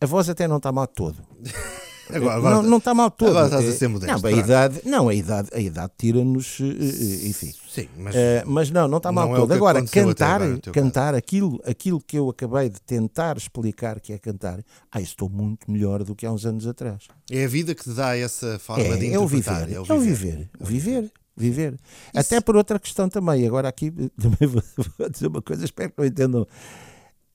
a 0.01 0.05
voz 0.05 0.27
até 0.29 0.47
não 0.47 0.57
está 0.57 0.71
mal 0.71 0.87
todo. 0.87 1.15
Agora, 2.13 2.35
agora, 2.35 2.55
não, 2.55 2.63
não 2.63 2.77
está 2.77 2.93
mal 2.93 3.11
todo. 3.11 3.29
Agora 3.29 3.45
estás 3.47 3.67
a 3.67 3.71
ser 3.73 3.87
modesto. 3.87 4.21
Não, 4.21 4.29
a 4.29 4.31
idade, 4.31 4.81
não, 4.85 5.09
a 5.09 5.13
idade, 5.13 5.49
a 5.53 5.59
idade 5.59 5.91
tira-nos, 5.97 6.59
eh, 6.61 6.65
eh, 6.65 7.27
enfim. 7.27 7.53
Sim, 7.67 7.89
mas, 7.97 8.15
uh, 8.15 8.19
mas 8.45 8.71
não, 8.71 8.87
não 8.87 8.97
está 8.97 9.11
mal 9.11 9.29
não 9.29 9.35
todo. 9.35 9.53
É 9.53 9.55
agora, 9.55 9.85
cantar, 9.85 10.41
agora 10.41 10.61
cantar 10.71 11.15
aquilo, 11.15 11.61
aquilo 11.65 11.99
que 11.99 12.17
eu 12.17 12.29
acabei 12.29 12.69
de 12.69 12.81
tentar 12.81 13.37
explicar 13.37 13.99
que 13.99 14.13
é 14.13 14.17
cantar, 14.17 14.63
ah, 14.91 15.01
estou 15.01 15.29
muito 15.29 15.69
melhor 15.69 16.03
do 16.03 16.15
que 16.15 16.25
há 16.25 16.31
uns 16.31 16.45
anos 16.45 16.65
atrás. 16.65 17.07
É 17.29 17.43
a 17.43 17.47
vida 17.47 17.75
que 17.75 17.83
te 17.83 17.91
dá 17.91 18.15
essa 18.17 18.57
forma 18.57 18.83
é, 18.83 18.97
de 18.97 19.07
interpretar. 19.07 19.69
É 19.71 19.79
o 19.79 19.85
viver. 19.85 19.89
É 19.89 19.93
o 19.93 19.99
viver. 19.99 20.49
É 20.59 20.63
o 20.63 20.65
viver. 20.65 21.11
viver. 21.35 21.73
Isso. 21.73 21.79
Até 22.15 22.41
por 22.41 22.55
outra 22.55 22.79
questão 22.79 23.09
também. 23.09 23.45
Agora 23.45 23.67
aqui 23.67 23.91
também 24.17 24.47
vou, 24.47 24.63
vou 24.97 25.09
dizer 25.09 25.27
uma 25.27 25.41
coisa, 25.41 25.65
espero 25.65 25.91
que 25.91 25.99
não 25.99 26.05
entendam. 26.05 26.47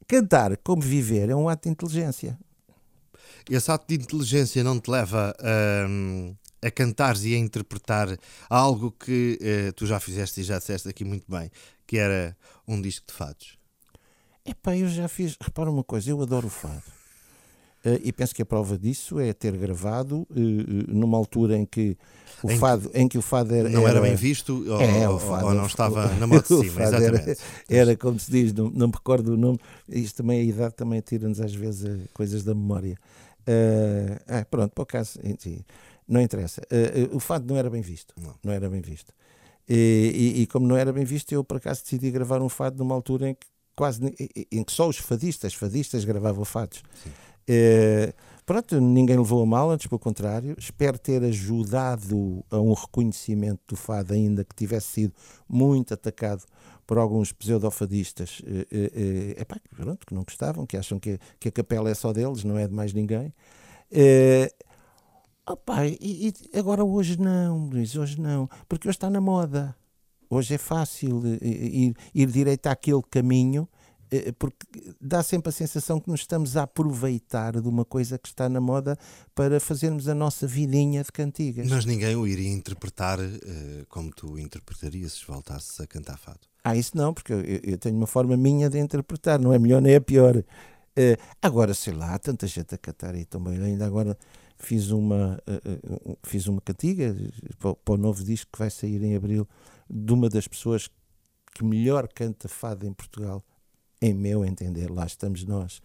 Cantar 0.09 0.57
como 0.59 0.83
viver 0.83 1.31
é 1.31 1.37
um 1.37 1.49
ato 1.49 1.65
de 1.65 1.71
inteligência 1.71 2.39
esse 3.49 3.71
ato 3.71 3.87
de 3.89 4.03
inteligência 4.03 4.63
não 4.63 4.79
te 4.79 4.91
leva 4.91 5.35
a, 5.39 6.67
a 6.67 6.71
cantares 6.71 7.25
e 7.25 7.35
a 7.35 7.39
interpretar 7.39 8.17
algo 8.49 8.93
que 8.93 9.39
uh, 9.41 9.73
tu 9.73 9.87
já 9.87 9.99
fizeste 9.99 10.41
e 10.41 10.45
já 10.45 10.59
disseste 10.59 10.89
aqui 10.89 11.05
muito 11.05 11.25
bem, 11.29 11.51
que 11.87 11.99
era 11.99 12.37
um 12.67 12.81
disco 12.81 13.07
de 13.09 13.13
fados? 13.13 13.59
Epá, 14.45 14.77
eu 14.77 14.89
já 14.89 15.07
fiz. 15.09 15.37
Repara 15.41 15.71
uma 15.71 15.85
coisa, 15.85 16.11
eu 16.11 16.21
adoro 16.21 16.47
o 16.47 16.51
fado. 16.51 16.83
Uh, 17.85 17.99
e 18.05 18.13
penso 18.13 18.33
que 18.33 18.43
a 18.43 18.47
prova 18.47 18.79
disso 18.79 19.19
é 19.19 19.33
ter 19.33 19.57
gravado 19.57 20.21
uh, 20.21 20.27
numa 20.89 21.19
altura 21.19 21.59
em 21.59 21.67
que 21.67 21.97
o 22.43 22.51
em 22.51 22.57
fado, 22.57 22.89
que, 22.89 22.99
em 22.99 23.09
que 23.09 23.19
o 23.19 23.23
fado 23.23 23.55
era, 23.55 23.69
não 23.69 23.87
era, 23.87 24.01
bem 24.01 24.15
visto 24.15 24.65
ou, 24.69 24.81
é, 24.81 25.09
o 25.09 25.19
fado, 25.19 25.47
ou 25.47 25.55
não 25.55 25.67
estava 25.67 26.09
na 26.15 26.27
moda 26.27 26.43
de 26.43 26.49
cima, 26.63 26.83
exatamente. 26.83 27.41
Era, 27.69 27.91
era, 27.91 27.97
como 27.97 28.19
se 28.19 28.31
diz, 28.31 28.53
não, 28.53 28.71
não 28.71 28.87
me 28.87 28.93
recordo 28.93 29.35
o 29.35 29.37
nome. 29.37 29.59
Isto 29.89 30.19
também 30.19 30.41
a 30.41 30.43
idade 30.45 30.75
também 30.75 31.01
tira-nos 31.01 31.41
às 31.41 31.55
vezes 31.55 32.09
coisas 32.13 32.45
da 32.45 32.55
memória. 32.55 32.97
Uh, 33.49 34.21
ah, 34.27 34.45
pronto, 34.45 34.73
por 34.73 34.83
acaso, 34.83 35.19
não 36.07 36.21
interessa. 36.21 36.63
Uh, 36.71 37.15
uh, 37.15 37.17
o 37.17 37.21
fado 37.21 37.47
não 37.47 37.57
era 37.57 37.69
bem 37.69 37.83
visto. 37.83 38.15
Não, 38.17 38.35
não 38.43 38.53
era 38.53 38.69
bem 38.69 38.81
visto. 38.81 39.13
E, 39.69 40.35
e, 40.37 40.43
e, 40.43 40.47
como 40.47 40.67
não 40.67 40.77
era 40.77 40.93
bem 40.93 41.05
visto, 41.05 41.33
eu 41.33 41.45
por 41.45 41.57
acaso 41.57 41.83
decidi 41.83 42.11
gravar 42.11 42.43
um 42.43 42.49
fado 42.49 42.79
numa 42.79 42.95
altura 42.95 43.31
em 43.31 43.35
que 43.35 43.47
quase 43.75 44.03
em 44.51 44.63
que 44.63 44.73
só 44.73 44.89
os 44.89 44.99
fadistas, 44.99 45.55
fadistas 45.55 46.05
gravavam 46.05 46.45
fados. 46.45 46.83
Pronto, 48.45 48.81
ninguém 48.81 49.17
levou 49.17 49.43
a 49.43 49.47
mal, 49.47 49.71
antes 49.71 49.87
pelo 49.87 49.99
contrário. 49.99 50.55
Espero 50.59 50.99
ter 50.99 51.23
ajudado 51.23 52.45
a 52.51 52.59
um 52.61 52.73
reconhecimento 52.73 53.61
do 53.69 53.77
fado, 53.77 54.15
ainda 54.15 54.45
que 54.45 54.55
tivesse 54.55 54.89
sido 54.89 55.15
muito 55.49 55.95
atacado 55.95 56.45
por 56.87 56.99
alguns 56.99 57.33
pseudofadistas 57.33 58.43
eh, 58.47 58.67
eh, 58.71 59.41
epá, 59.41 59.57
pronto, 59.77 60.07
que 60.07 60.15
não 60.15 60.25
gostavam, 60.25 60.67
que 60.67 60.77
acham 60.77 60.99
que, 60.99 61.19
que 61.39 61.49
a 61.49 61.53
capela 61.53 61.91
é 61.91 61.95
só 61.95 62.13
deles, 62.13 62.45
não 62.45 62.59
é 62.59 62.67
de 62.67 62.75
mais 62.75 62.93
ninguém. 62.93 63.33
Eh, 63.91 64.53
opa, 65.47 65.87
e, 65.87 65.97
e 66.01 66.59
agora 66.59 66.85
hoje 66.85 67.19
não, 67.19 67.69
Luís, 67.69 67.97
hoje 67.97 68.21
não, 68.21 68.49
porque 68.69 68.89
hoje 68.89 68.97
está 68.97 69.09
na 69.11 69.21
moda. 69.21 69.75
Hoje 70.29 70.55
é 70.55 70.59
fácil 70.59 71.23
eh, 71.27 71.47
ir, 71.47 71.95
ir 72.15 72.27
direito 72.27 72.67
àquele 72.67 73.03
caminho 73.11 73.69
eh, 73.69 73.72
porque 74.39 74.67
dá 75.01 75.23
sempre 75.23 75.49
a 75.49 75.53
sensação 75.53 75.99
que 75.99 76.11
nos 76.11 76.21
estamos 76.21 76.57
a 76.57 76.65
aproveitar 76.65 77.61
de 77.61 77.67
uma 77.67 77.85
coisa 77.85 78.19
que 78.19 78.29
está 78.29 78.49
na 78.49 78.61
moda 78.61 78.99
para 79.35 79.59
fazermos 79.59 80.09
a 80.09 80.15
nossa 80.15 80.47
vidinha 80.47 81.03
de 81.03 81.11
cantigas. 81.11 81.69
Mas 81.69 81.85
ninguém 81.85 82.15
o 82.15 82.27
iria 82.27 82.51
interpretar 82.51 83.19
uh, 83.19 83.87
como 83.89 84.11
tu 84.11 84.39
interpretarias 84.39 85.15
se 85.15 85.27
voltasses 85.27 85.81
a 85.81 85.87
cantar 85.87 86.19
fado. 86.19 86.41
Ah, 86.63 86.77
isso 86.77 86.97
não, 86.97 87.15
porque 87.15 87.33
eu, 87.33 87.41
eu, 87.41 87.79
tenho 87.79 87.97
uma 87.97 88.07
forma 88.07 88.37
minha 88.37 88.69
de 88.69 88.79
interpretar, 88.79 89.39
não 89.41 89.53
é 89.53 89.59
melhor 89.59 89.81
nem 89.81 89.95
é 89.95 90.01
pior. 90.01 90.37
Uh, 90.37 91.17
agora, 91.41 91.73
sei 91.73 91.95
lá, 91.95 92.15
há 92.15 92.19
tanta 92.19 92.47
gente 92.47 92.75
a 92.75 92.79
cantar 92.79 93.15
aí 93.15 93.25
também. 93.25 93.61
Ainda 93.63 93.87
agora 93.87 94.17
fiz 94.59 94.91
uma, 94.91 95.43
uh, 95.49 96.19
fiz 96.23 96.47
uma 96.47 96.61
cantiga 96.61 97.17
para, 97.59 97.75
para 97.75 97.95
o 97.95 97.97
novo 97.97 98.23
disco 98.23 98.51
que 98.53 98.59
vai 98.59 98.71
sair 98.71 99.03
em 99.03 99.17
abril 99.17 99.49
de 99.89 100.13
uma 100.13 100.29
das 100.29 100.47
pessoas 100.47 100.89
que 101.55 101.65
melhor 101.65 102.09
canta 102.09 102.49
fado 102.49 102.87
em 102.87 102.93
Portugal 102.93 103.43
em 104.03 104.13
meu 104.13 104.45
entender, 104.45 104.91
lá 104.91 105.07
estamos 105.07 105.45
nós, 105.45 105.81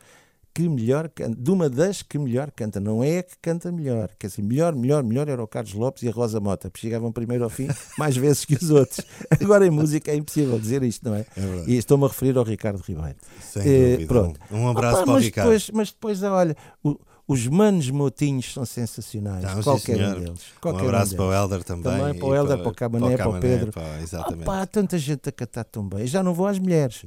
que 0.54 0.68
melhor 0.68 1.08
canta, 1.10 1.36
de 1.40 1.52
uma 1.52 1.70
das 1.70 2.02
que 2.02 2.18
melhor 2.18 2.50
canta, 2.50 2.80
não 2.80 3.04
é 3.04 3.20
a 3.20 3.24
que 3.24 3.36
canta 3.40 3.72
melhor, 3.72 4.10
quer 4.18 4.26
dizer, 4.26 4.42
melhor, 4.42 4.74
melhor, 4.74 5.04
melhor 5.04 5.30
era 5.30 5.44
o 5.44 5.48
Carlos 5.48 5.74
Lopes 5.76 6.02
e 6.02 6.10
a 6.10 6.12
Rosa 6.12 6.40
Mota, 6.40 6.72
porque 6.72 6.88
chegavam 6.88 7.12
primeiro 7.12 7.44
ao 7.44 7.50
fim 7.52 7.68
mais 7.96 8.18
vezes 8.18 8.44
que 8.44 8.56
os 8.56 8.72
outros. 8.72 9.02
Agora 9.40 9.68
em 9.68 9.70
música 9.70 10.12
é 10.12 10.16
impossível 10.16 10.58
dizer 10.60 10.82
isto, 10.82 11.08
não 11.08 11.14
é? 11.16 11.20
É 11.38 11.64
e 11.68 11.78
estou-me 11.78 12.06
a 12.06 12.08
referir 12.08 12.36
ao 12.40 12.44
Ricardo 12.44 12.82
Ribeiro. 12.82 13.18
Sem 13.40 13.62
Eh, 13.64 14.06
pronto. 14.08 14.40
Um, 14.52 14.62
um 14.64 14.68
abraço 14.70 14.96
Opa, 14.98 15.04
para 15.06 15.12
o 15.12 15.14
mas 15.16 15.24
Ricardo. 15.26 15.46
Depois, 15.50 15.70
mas 15.72 15.92
depois, 15.92 16.24
olha, 16.24 16.58
o- 16.84 16.98
os 17.28 17.46
manos 17.46 17.90
motinhos 17.90 18.54
são 18.54 18.66
sensacionais. 18.66 19.44
Não, 19.44 19.62
qualquer 19.62 19.96
um 19.96 19.98
senhor. 19.98 20.20
deles. 20.20 20.30
Um 20.58 20.62
Qualquer 20.62 20.86
abraço 20.86 21.13
um 21.13 21.18
para 21.18 21.26
o 21.26 21.30
deles. 21.30 21.42
Helder 21.44 21.63
também. 21.63 21.84
Também 21.84 22.13
para 22.16 22.28
o 22.28 22.36
Helder, 22.36 22.58
para 22.60 22.70
o 22.70 22.74
Camané, 22.74 23.18
para 23.18 23.30
o 23.30 23.40
Pedro. 23.40 23.72
pá, 23.74 24.00
exatamente. 24.02 24.44
Opa, 24.44 24.62
há 24.62 24.66
tanta 24.66 24.98
gente 24.98 25.28
a 25.28 25.32
cantar 25.32 25.66
tão 25.66 25.88
bem. 25.88 26.08
Já 26.08 26.24
não 26.24 26.34
vou 26.34 26.48
às 26.48 26.58
mulheres. 26.58 27.02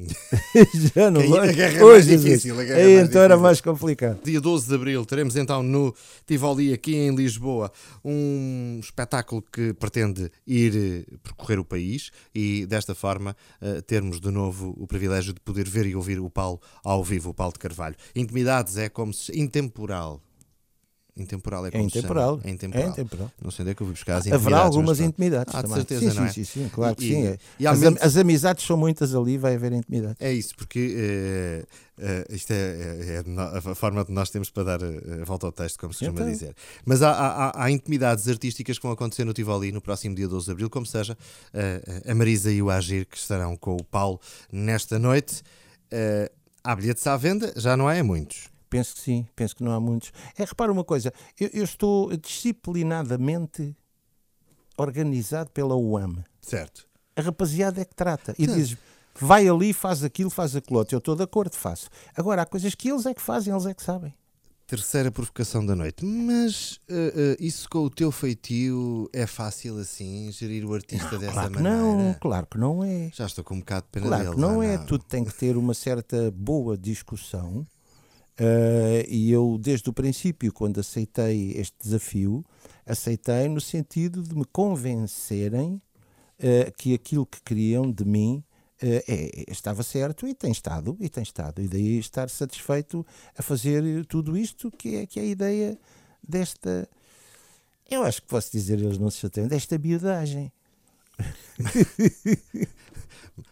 Já 0.94 1.11
não 1.11 1.22
vou. 1.22 1.40
a 1.40 1.46
guerra 1.46 1.78
é 1.78 1.85
Hoje, 1.85 2.16
difícil, 2.18 2.59
a 2.61 2.64
guerra 2.64 2.78
é 2.80 2.85
aí 2.85 2.96
mais 2.96 3.09
então 3.09 3.22
era 3.22 3.37
mais 3.38 3.61
complicado. 3.61 4.20
Dia 4.22 4.40
12 4.40 4.68
de 4.68 4.74
Abril 4.74 5.06
teremos 5.06 5.37
então 5.37 5.62
no 5.62 5.94
Tivoli, 6.26 6.72
aqui 6.72 6.94
em 6.96 7.14
Lisboa, 7.14 7.72
um 8.04 8.78
espetáculo 8.83 9.42
que 9.50 9.72
pretende 9.72 10.30
ir 10.46 10.76
eh, 10.76 11.16
percorrer 11.22 11.59
o 11.59 11.64
país 11.64 12.11
e 12.35 12.66
desta 12.66 12.94
forma 12.94 13.35
eh, 13.61 13.80
termos 13.80 14.20
de 14.20 14.30
novo 14.30 14.74
o 14.76 14.87
privilégio 14.87 15.33
de 15.33 15.40
poder 15.40 15.68
ver 15.68 15.87
e 15.87 15.96
ouvir 15.96 16.20
o 16.20 16.28
Paulo 16.28 16.61
ao 16.85 17.02
vivo, 17.02 17.30
o 17.30 17.35
Paulo 17.35 17.52
de 17.52 17.59
Carvalho. 17.59 17.96
Intimidades 18.14 18.76
é 18.76 18.88
como 18.88 19.14
se. 19.14 19.30
Intemporal. 19.38 20.10
Intemporal 21.20 21.64
é 21.66 21.68
É 21.68 21.70
como 21.72 21.90
se 21.90 21.98
intemporal. 21.98 22.30
chama. 22.37 22.42
É 22.44 22.48
É 22.48 22.52
intemporal. 22.52 22.88
intemporal. 22.88 23.33
Não 23.42 23.50
sei 23.50 23.62
onde 23.62 23.70
é 23.72 23.74
que 23.74 23.83
eu 23.83 23.87
vou 23.87 23.94
buscar 23.94 24.14
as 24.16 24.20
Haverá 24.26 24.37
intimidades, 24.38 24.64
algumas 24.66 24.88
mas 24.88 24.98
pronto. 24.98 25.11
intimidades 25.11 25.54
Ah, 25.54 25.62
de 25.62 25.68
certeza, 25.72 26.11
sim, 26.11 26.16
não 26.16 26.24
é? 26.24 26.28
sim, 26.28 26.44
sim, 26.44 26.62
sim, 26.64 26.68
claro 26.70 26.96
que 26.96 27.04
E- 27.04 27.09
sim. 27.14 27.26
é. 27.26 27.38
e 27.59 27.66
há 27.66 27.70
as, 27.72 27.78
momentos- 27.78 28.02
as 28.02 28.16
amizades 28.16 28.64
são 28.66 28.76
muitas 28.76 29.14
ali, 29.14 29.37
vai 29.38 29.54
haver 29.54 29.72
intimidade. 29.72 30.16
É 30.20 30.33
isso, 30.33 30.56
porque 30.56 31.64
eh, 31.98 32.26
isto 32.30 32.50
é, 32.52 32.56
é- 32.56 33.22
é 33.26 33.68
a 33.70 33.74
forma 33.74 34.04
que 34.04 34.12
nós 34.12 34.30
temos 34.30 34.48
para 34.50 34.62
dar 34.64 34.83
eh, 34.83 35.20
a 35.22 35.24
volta 35.24 35.46
ao 35.46 35.52
texto, 35.52 35.78
como 35.78 35.92
se 35.92 36.00
costuma 36.00 36.20
Então. 36.20 36.33
dizer. 36.33 36.54
Mas 36.85 37.02
há, 37.02 37.11
há- 37.11 37.64
há- 37.64 37.70
intimidades 37.70 38.26
artísticas 38.28 38.78
que 38.78 38.83
vão 38.83 38.92
acontecer 38.92 39.24
no 39.24 39.33
Tivoli 39.33 39.70
no 39.72 39.80
próximo 39.80 40.14
dia 40.14 40.26
12 40.28 40.46
de 40.46 40.52
Abril, 40.52 40.70
como 40.70 40.87
seja 40.87 41.16
eh, 41.52 42.02
a 42.09 42.14
Marisa 42.14 42.50
e 42.50 42.62
o 42.62 42.70
Agir, 42.70 43.04
que 43.06 43.16
estarão 43.16 43.56
com 43.56 43.76
o 43.76 43.85
Paulo 43.85 44.18
nesta 44.50 44.98
noite. 44.98 45.42
Eh, 45.90 46.30
há 46.64 46.74
bilhetes 46.74 47.06
à 47.06 47.16
venda, 47.16 47.52
já 47.56 47.76
não 47.76 47.87
há 47.88 47.94
é 47.94 48.02
muitos. 48.02 48.48
Penso 48.70 48.94
que 48.94 49.00
sim, 49.00 49.26
penso 49.35 49.56
que 49.56 49.64
não 49.64 49.72
há 49.72 49.80
muitos. 49.80 50.12
É, 50.38 50.44
repara 50.44 50.70
uma 50.70 50.85
coisa, 50.85 51.12
eu, 51.38 51.50
eu 51.52 51.64
estou 51.64 52.16
disciplinadamente 52.16 53.76
organizado 54.78 55.50
pela 55.50 55.76
UAM. 55.76 56.24
Certo. 56.40 56.88
A 57.16 57.20
rapaziada 57.20 57.80
é 57.80 57.85
que 57.85 57.94
trata 57.94 58.35
e 58.38 58.46
diz 58.46 58.76
vai 59.14 59.46
ali, 59.48 59.72
faz 59.72 60.04
aquilo, 60.04 60.30
faz 60.30 60.54
aquilo 60.56 60.78
outro. 60.78 60.94
Eu 60.94 60.98
estou 60.98 61.16
de 61.16 61.24
acordo, 61.24 61.54
faço. 61.54 61.88
Agora, 62.16 62.42
há 62.42 62.46
coisas 62.46 62.74
que 62.74 62.88
eles 62.90 63.04
é 63.06 63.12
que 63.12 63.20
fazem, 63.20 63.52
eles 63.52 63.66
é 63.66 63.74
que 63.74 63.83
sabem. 63.83 64.14
Terceira 64.66 65.11
provocação 65.11 65.66
da 65.66 65.74
noite. 65.74 66.04
Mas 66.04 66.78
eh, 66.88 67.12
eh, 67.16 67.37
isso 67.40 67.68
com 67.68 67.80
o 67.80 67.90
teu 67.90 68.12
feitio 68.12 69.11
é 69.12 69.26
fácil 69.26 69.78
assim, 69.78 70.30
gerir 70.30 70.64
o 70.64 70.72
artista 70.72 71.18
dessa 71.18 71.33
Claro 71.33 71.54
maneira? 71.54 71.76
não, 71.76 72.14
claro 72.14 72.46
que 72.46 72.56
não 72.56 72.85
é. 72.85 73.11
Já 73.12 73.26
estou 73.26 73.42
com 73.42 73.56
um 73.56 73.59
bocado 73.59 73.87
de 73.87 73.90
pena 73.90 74.06
Claro 74.06 74.22
deles. 74.22 74.37
que 74.37 74.40
não 74.40 74.61
ah, 74.61 74.66
é, 74.66 74.78
tudo 74.78 75.02
tem 75.02 75.24
que 75.24 75.35
ter 75.35 75.56
uma 75.56 75.74
certa 75.74 76.30
boa 76.30 76.78
discussão. 76.78 77.66
Eh, 78.42 79.05
e 79.07 79.31
eu, 79.31 79.59
desde 79.61 79.90
o 79.90 79.92
princípio, 79.92 80.50
quando 80.50 80.81
aceitei 80.81 81.53
este 81.59 81.76
desafio, 81.79 82.42
aceitei 82.87 83.46
no 83.48 83.61
sentido 83.61 84.22
de 84.22 84.35
me 84.35 84.46
convencerem 84.46 85.81
eh, 86.38 86.72
que 86.79 86.94
aquilo 86.94 87.26
que 87.26 87.42
queriam 87.42 87.92
de 87.92 88.03
mim 88.03 88.42
eh, 88.81 89.05
é- 89.07 89.53
estava 89.53 89.83
certo 89.83 90.26
e 90.26 90.33
tem 90.33 90.50
estado, 90.50 90.96
e 91.00 91.11
tem 91.11 91.22
estado. 91.22 91.61
E 91.61 91.68
daí 91.68 91.98
estar 91.98 92.31
satisfeito 92.31 93.07
a 93.37 93.42
fazer 93.42 94.07
tudo 94.07 94.35
isto, 94.35 94.70
que 94.70 94.96
é, 94.96 95.07
que 95.07 95.20
é 95.20 95.22
a 95.22 95.26
ideia 95.26 95.79
desta. 96.26 96.88
Eu 97.90 98.05
acho 98.05 98.22
que 98.22 98.29
posso 98.29 98.50
dizer, 98.53 98.79
eles 98.81 98.96
não 98.96 99.11
se 99.11 99.18
chateiam, 99.18 99.48
desta 99.48 99.76
miudagem. 99.76 100.50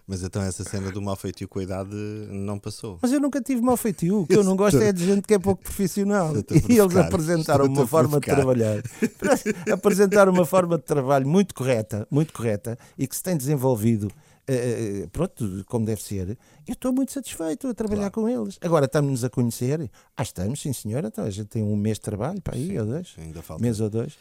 Mas 0.06 0.22
então 0.22 0.42
essa 0.42 0.64
cena 0.64 0.90
do 0.90 1.00
mal 1.00 1.16
feitio 1.16 1.48
com 1.48 1.58
a 1.58 1.62
idade 1.62 1.94
não 2.30 2.58
passou. 2.58 2.98
Mas 3.00 3.12
eu 3.12 3.20
nunca 3.20 3.40
tive 3.40 3.60
mal 3.60 3.76
feitio. 3.76 4.20
O 4.22 4.26
que 4.26 4.36
eu 4.36 4.44
não 4.44 4.56
gosto 4.56 4.78
é 4.80 4.92
de 4.92 5.04
gente 5.04 5.26
que 5.26 5.34
é 5.34 5.38
pouco 5.38 5.62
profissional. 5.62 6.32
E 6.68 6.78
eles 6.78 6.96
apresentaram 6.96 7.66
uma 7.66 7.86
forma 7.86 8.20
de 8.20 8.26
trabalhar. 8.26 8.82
apresentaram 9.72 10.32
uma 10.32 10.44
forma 10.46 10.76
de 10.76 10.84
trabalho 10.84 11.26
muito 11.26 11.54
correta, 11.54 12.06
muito 12.10 12.32
correta 12.32 12.78
e 12.96 13.06
que 13.06 13.16
se 13.16 13.22
tem 13.22 13.36
desenvolvido. 13.36 14.08
eh, 14.50 15.06
pronto, 15.12 15.62
como 15.66 15.84
deve 15.84 16.02
ser, 16.02 16.38
eu 16.66 16.72
estou 16.72 16.90
muito 16.92 17.12
satisfeito 17.12 17.68
a 17.68 17.74
trabalhar 17.74 18.10
com 18.10 18.26
eles. 18.28 18.58
Agora 18.62 18.86
estamos-nos 18.86 19.22
a 19.22 19.28
conhecer. 19.28 19.90
Ah, 20.16 20.22
estamos, 20.22 20.60
sim 20.62 20.72
senhora. 20.72 21.08
Então 21.08 21.24
a 21.24 21.30
gente 21.30 21.48
tem 21.48 21.62
um 21.62 21.76
mês 21.76 21.98
de 21.98 22.02
trabalho 22.02 22.40
para 22.40 22.54
aí, 22.56 22.78
ou 22.78 22.86
dois, 22.86 23.14
Ainda 23.18 23.42
falta. 23.42 23.62
mês 23.62 23.78
ou 23.80 23.90
dois. 23.90 24.16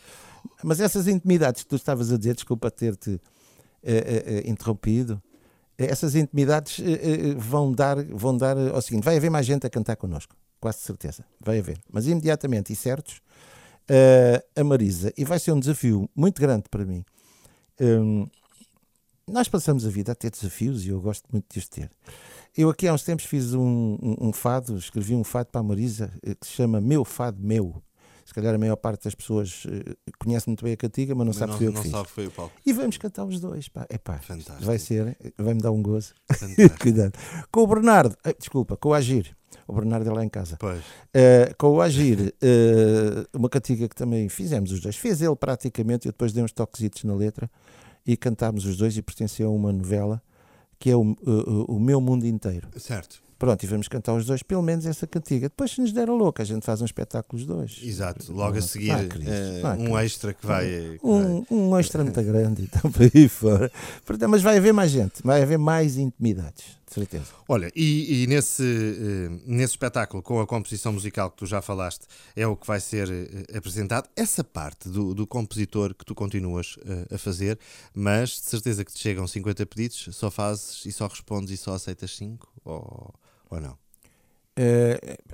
Mas 0.64 0.80
essas 0.82 1.08
intimidades 1.08 1.64
que 1.64 1.70
tu 1.70 1.76
estavas 1.78 2.12
a 2.12 2.18
dizer, 2.18 2.34
desculpa 2.36 2.70
ter-te 2.70 3.20
eh, 3.84 4.24
eh, 4.46 4.50
interrompido, 4.50 5.22
essas 5.78 6.16
intimidades 6.16 6.80
eh, 6.80 6.92
eh, 7.32 7.36
vão 7.38 7.72
dar, 7.72 8.04
vão 8.06 8.36
dar 8.36 8.58
eh, 8.58 8.70
ao 8.70 8.82
seguinte: 8.82 9.04
vai 9.04 9.18
haver 9.18 9.30
mais 9.30 9.46
gente 9.46 9.66
a 9.68 9.70
cantar 9.70 9.96
connosco, 9.96 10.36
quase 10.60 10.80
certeza, 10.80 11.24
vai 11.40 11.60
haver. 11.60 11.80
Mas 11.92 12.08
imediatamente 12.08 12.74
e 12.74 12.76
certos, 12.76 13.22
a 14.56 14.64
Marisa, 14.64 15.14
e 15.18 15.24
vai 15.24 15.40
ser 15.40 15.52
um 15.54 15.60
desafio 15.60 16.10
muito 16.16 16.42
grande 16.42 16.64
para 16.70 16.84
mim. 16.84 17.06
Hum, 17.80 18.28
nós 19.28 19.48
passamos 19.48 19.86
a 19.86 19.90
vida 19.90 20.12
a 20.12 20.16
ter 20.16 20.32
desafios 20.32 20.86
e 20.86 20.90
eu 20.90 21.00
gosto 21.00 21.26
muito 21.32 21.46
de 21.52 21.60
os 21.60 21.68
ter. 21.68 21.90
Eu 22.58 22.70
aqui 22.70 22.88
há 22.88 22.94
uns 22.94 23.04
tempos 23.04 23.26
fiz 23.26 23.54
um, 23.54 23.62
um- 24.02 24.30
um 24.30 24.34
fado, 24.34 24.78
escrevi 24.78 25.14
um 25.16 25.24
fado 25.24 25.50
para 25.52 25.62
a 25.62 25.64
Marisa 25.64 26.12
que 26.42 26.48
se 26.48 26.54
chama 26.54 26.82
Meu 26.82 27.06
Fado 27.06 27.40
Meu. 27.42 27.82
Se 28.28 28.34
calhar 28.34 28.54
a 28.54 28.58
maior 28.58 28.76
parte 28.76 29.06
das 29.06 29.16
pessoas 29.16 29.64
eh, 29.72 29.96
conhece 30.20 30.48
muito 30.50 30.62
bem 30.62 30.74
a 30.74 30.78
cantiga, 30.78 31.16
mas 31.16 31.26
não 31.26 31.30
Mas 31.30 31.38
sabe 31.38 31.52
não, 31.54 31.58
que 31.58 31.64
foi 31.64 31.68
eu 31.68 31.74
que 31.78 31.82
fiz. 31.84 31.92
sabe 31.92 32.10
foi 32.10 32.28
o 32.28 32.32
Paulo. 32.32 32.52
E 32.66 32.74
vamos 32.74 32.98
cantar 32.98 33.24
os 33.24 33.40
dois, 33.40 33.70
pá. 33.70 33.88
Epá, 33.90 34.20
Fantástico. 34.20 34.66
vai 34.66 34.78
ser, 34.78 35.18
vai-me 35.38 35.62
dar 35.62 35.72
um 35.72 35.82
gozo. 35.82 36.14
Cuidado. 36.82 37.14
Com 37.50 37.62
o 37.62 37.68
Bernardo, 37.68 38.18
eh, 38.26 38.36
desculpa, 38.38 38.76
com 38.76 38.90
o 38.90 38.94
Agir. 38.94 39.34
O 39.66 39.74
Bernardo 39.74 40.10
é 40.10 40.14
lá 40.14 40.26
em 40.26 40.30
casa. 40.30 40.58
Pois. 40.60 40.82
Eh, 41.14 41.54
com 41.58 41.70
o 41.70 41.82
Agir, 41.82 42.36
eh, 42.42 43.26
uma 43.34 43.48
cantiga 43.48 43.88
que 43.88 43.96
também 43.96 44.28
fizemos 44.28 44.74
os 44.74 44.82
dois. 44.82 44.98
Fez 44.98 45.22
ele 45.22 45.36
praticamente, 45.38 46.06
eu 46.08 46.12
depois 46.12 46.34
dei 46.34 46.44
uns 46.44 46.52
toquezitos 46.52 47.06
na 47.06 47.16
letra 47.16 47.50
e 48.06 48.18
cantámos 48.18 48.66
os 48.66 48.76
dois 48.76 48.98
e 48.98 49.02
pertenceu 49.02 49.48
a 49.48 49.52
uma 49.52 49.72
novela 49.72 50.22
que 50.78 50.92
é 50.92 50.96
o, 50.98 51.02
o, 51.26 51.76
o 51.78 51.80
Meu 51.80 52.02
Mundo 52.02 52.28
Inteiro. 52.28 52.68
Certo. 52.78 53.22
Pronto, 53.40 53.62
e 53.64 53.68
vamos 53.68 53.88
cantar 53.88 54.14
os 54.14 54.26
dois, 54.26 54.42
pelo 54.42 54.62
menos 54.64 54.86
essa 54.86 55.06
cantiga. 55.06 55.48
Depois, 55.48 55.72
se 55.72 55.80
nos 55.80 55.92
der 55.94 56.10
a 56.10 56.14
louca, 56.14 56.42
a 56.42 56.46
gente 56.46 56.66
faz 56.66 56.82
um 56.82 56.86
espetáculo 56.86 57.40
os 57.40 57.46
dois. 57.48 57.80
Exato. 57.84 58.32
Logo 58.34 58.58
a 58.58 58.62
seguir, 58.62 58.88
não 59.62 59.70
há 59.70 59.74
um 59.76 59.98
extra 60.00 60.34
que 60.34 60.46
vai. 60.46 60.66
que 60.66 61.00
vai- 61.00 61.00
Um, 61.04 61.46
um 61.52 61.78
extra 61.80 62.04
muito 62.04 62.22
grande, 62.24 62.64
então 62.74 62.92
para 62.92 63.06
aí 63.14 63.30
fora. 63.30 63.72
Portanto, 64.06 64.30
mas 64.30 64.42
vai 64.42 64.58
haver 64.58 64.74
mais 64.74 64.90
gente, 64.92 65.22
vai 65.24 65.44
haver 65.44 65.58
mais 65.60 65.98
intimidades, 65.98 66.66
de 66.88 66.94
certeza. 66.94 67.26
Olha, 67.48 67.72
e, 67.76 68.24
e 68.24 68.28
nesse, 68.28 68.64
eh, 68.64 69.40
nesse 69.46 69.74
espetáculo, 69.74 70.24
com 70.24 70.40
a 70.42 70.48
composição 70.48 70.92
musical 70.92 71.30
que 71.30 71.38
tu 71.38 71.46
já 71.46 71.62
falaste, 71.62 72.06
é 72.36 72.48
o 72.48 72.56
que 72.56 72.66
vai 72.66 72.80
ser 72.80 73.08
eh, 73.10 73.58
apresentado. 73.58 74.10
Essa 74.16 74.44
parte 74.44 74.90
do, 74.90 75.14
do 75.14 75.28
compositor 75.28 75.94
que 75.94 76.04
tu 76.04 76.16
continuas 76.16 76.76
a 77.14 77.18
fazer, 77.20 77.60
mas 77.94 78.30
de 78.32 78.50
certeza 78.50 78.84
que 78.84 78.92
te 78.92 79.00
chegam 79.00 79.28
50 79.28 79.64
pedidos, 79.68 80.08
só 80.12 80.32
fazes 80.32 80.84
e 80.86 80.92
só 80.92 81.06
respondes 81.08 81.52
e 81.52 81.58
só 81.58 81.74
aceitas 81.76 82.16
5? 82.18 82.48
Ou, 82.66 83.14
ou 83.56 83.62
não? 83.62 83.78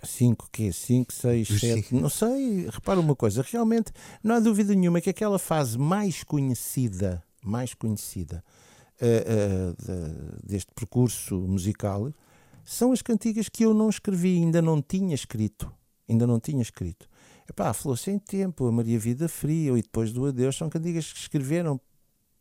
5, 0.04 0.50
quê? 0.52 0.72
5, 0.72 1.14
6, 1.14 1.50
Os 1.50 1.60
7, 1.62 1.82
cinco. 1.84 2.02
não 2.02 2.10
sei. 2.10 2.68
Repara 2.70 3.00
uma 3.00 3.16
coisa, 3.16 3.42
realmente 3.50 3.92
não 4.24 4.36
há 4.36 4.40
dúvida 4.40 4.74
nenhuma 4.76 5.00
que 5.02 5.10
aquela 5.10 5.40
fase 5.40 5.78
mais 5.78 6.24
conhecida, 6.24 7.24
mais 7.44 7.74
conhecida 7.74 8.44
eh, 9.00 9.26
eh, 9.26 9.74
de- 9.82 10.48
deste 10.48 10.72
percurso 10.76 11.36
musical 11.40 12.12
são 12.66 12.92
as 12.92 13.02
cantigas 13.02 13.50
que 13.50 13.64
eu 13.66 13.74
não 13.74 13.90
escrevi, 13.90 14.38
ainda 14.38 14.62
não 14.62 14.82
tinha 14.82 15.16
escrito. 15.16 15.72
Ainda 16.08 16.28
não 16.28 16.40
tinha 16.40 16.62
escrito. 16.62 17.08
Epá, 17.50 17.70
a 17.70 17.74
Flor 17.74 17.98
Sem 17.98 18.18
Tempo, 18.20 18.66
a 18.68 18.72
Maria 18.72 19.00
Vida 19.00 19.28
Fria 19.28 19.72
e 19.78 19.82
depois 19.82 20.12
do 20.14 20.26
Adeus 20.26 20.56
são 20.58 20.70
cantigas 20.70 21.12
que 21.12 21.20
escreveram 21.20 21.80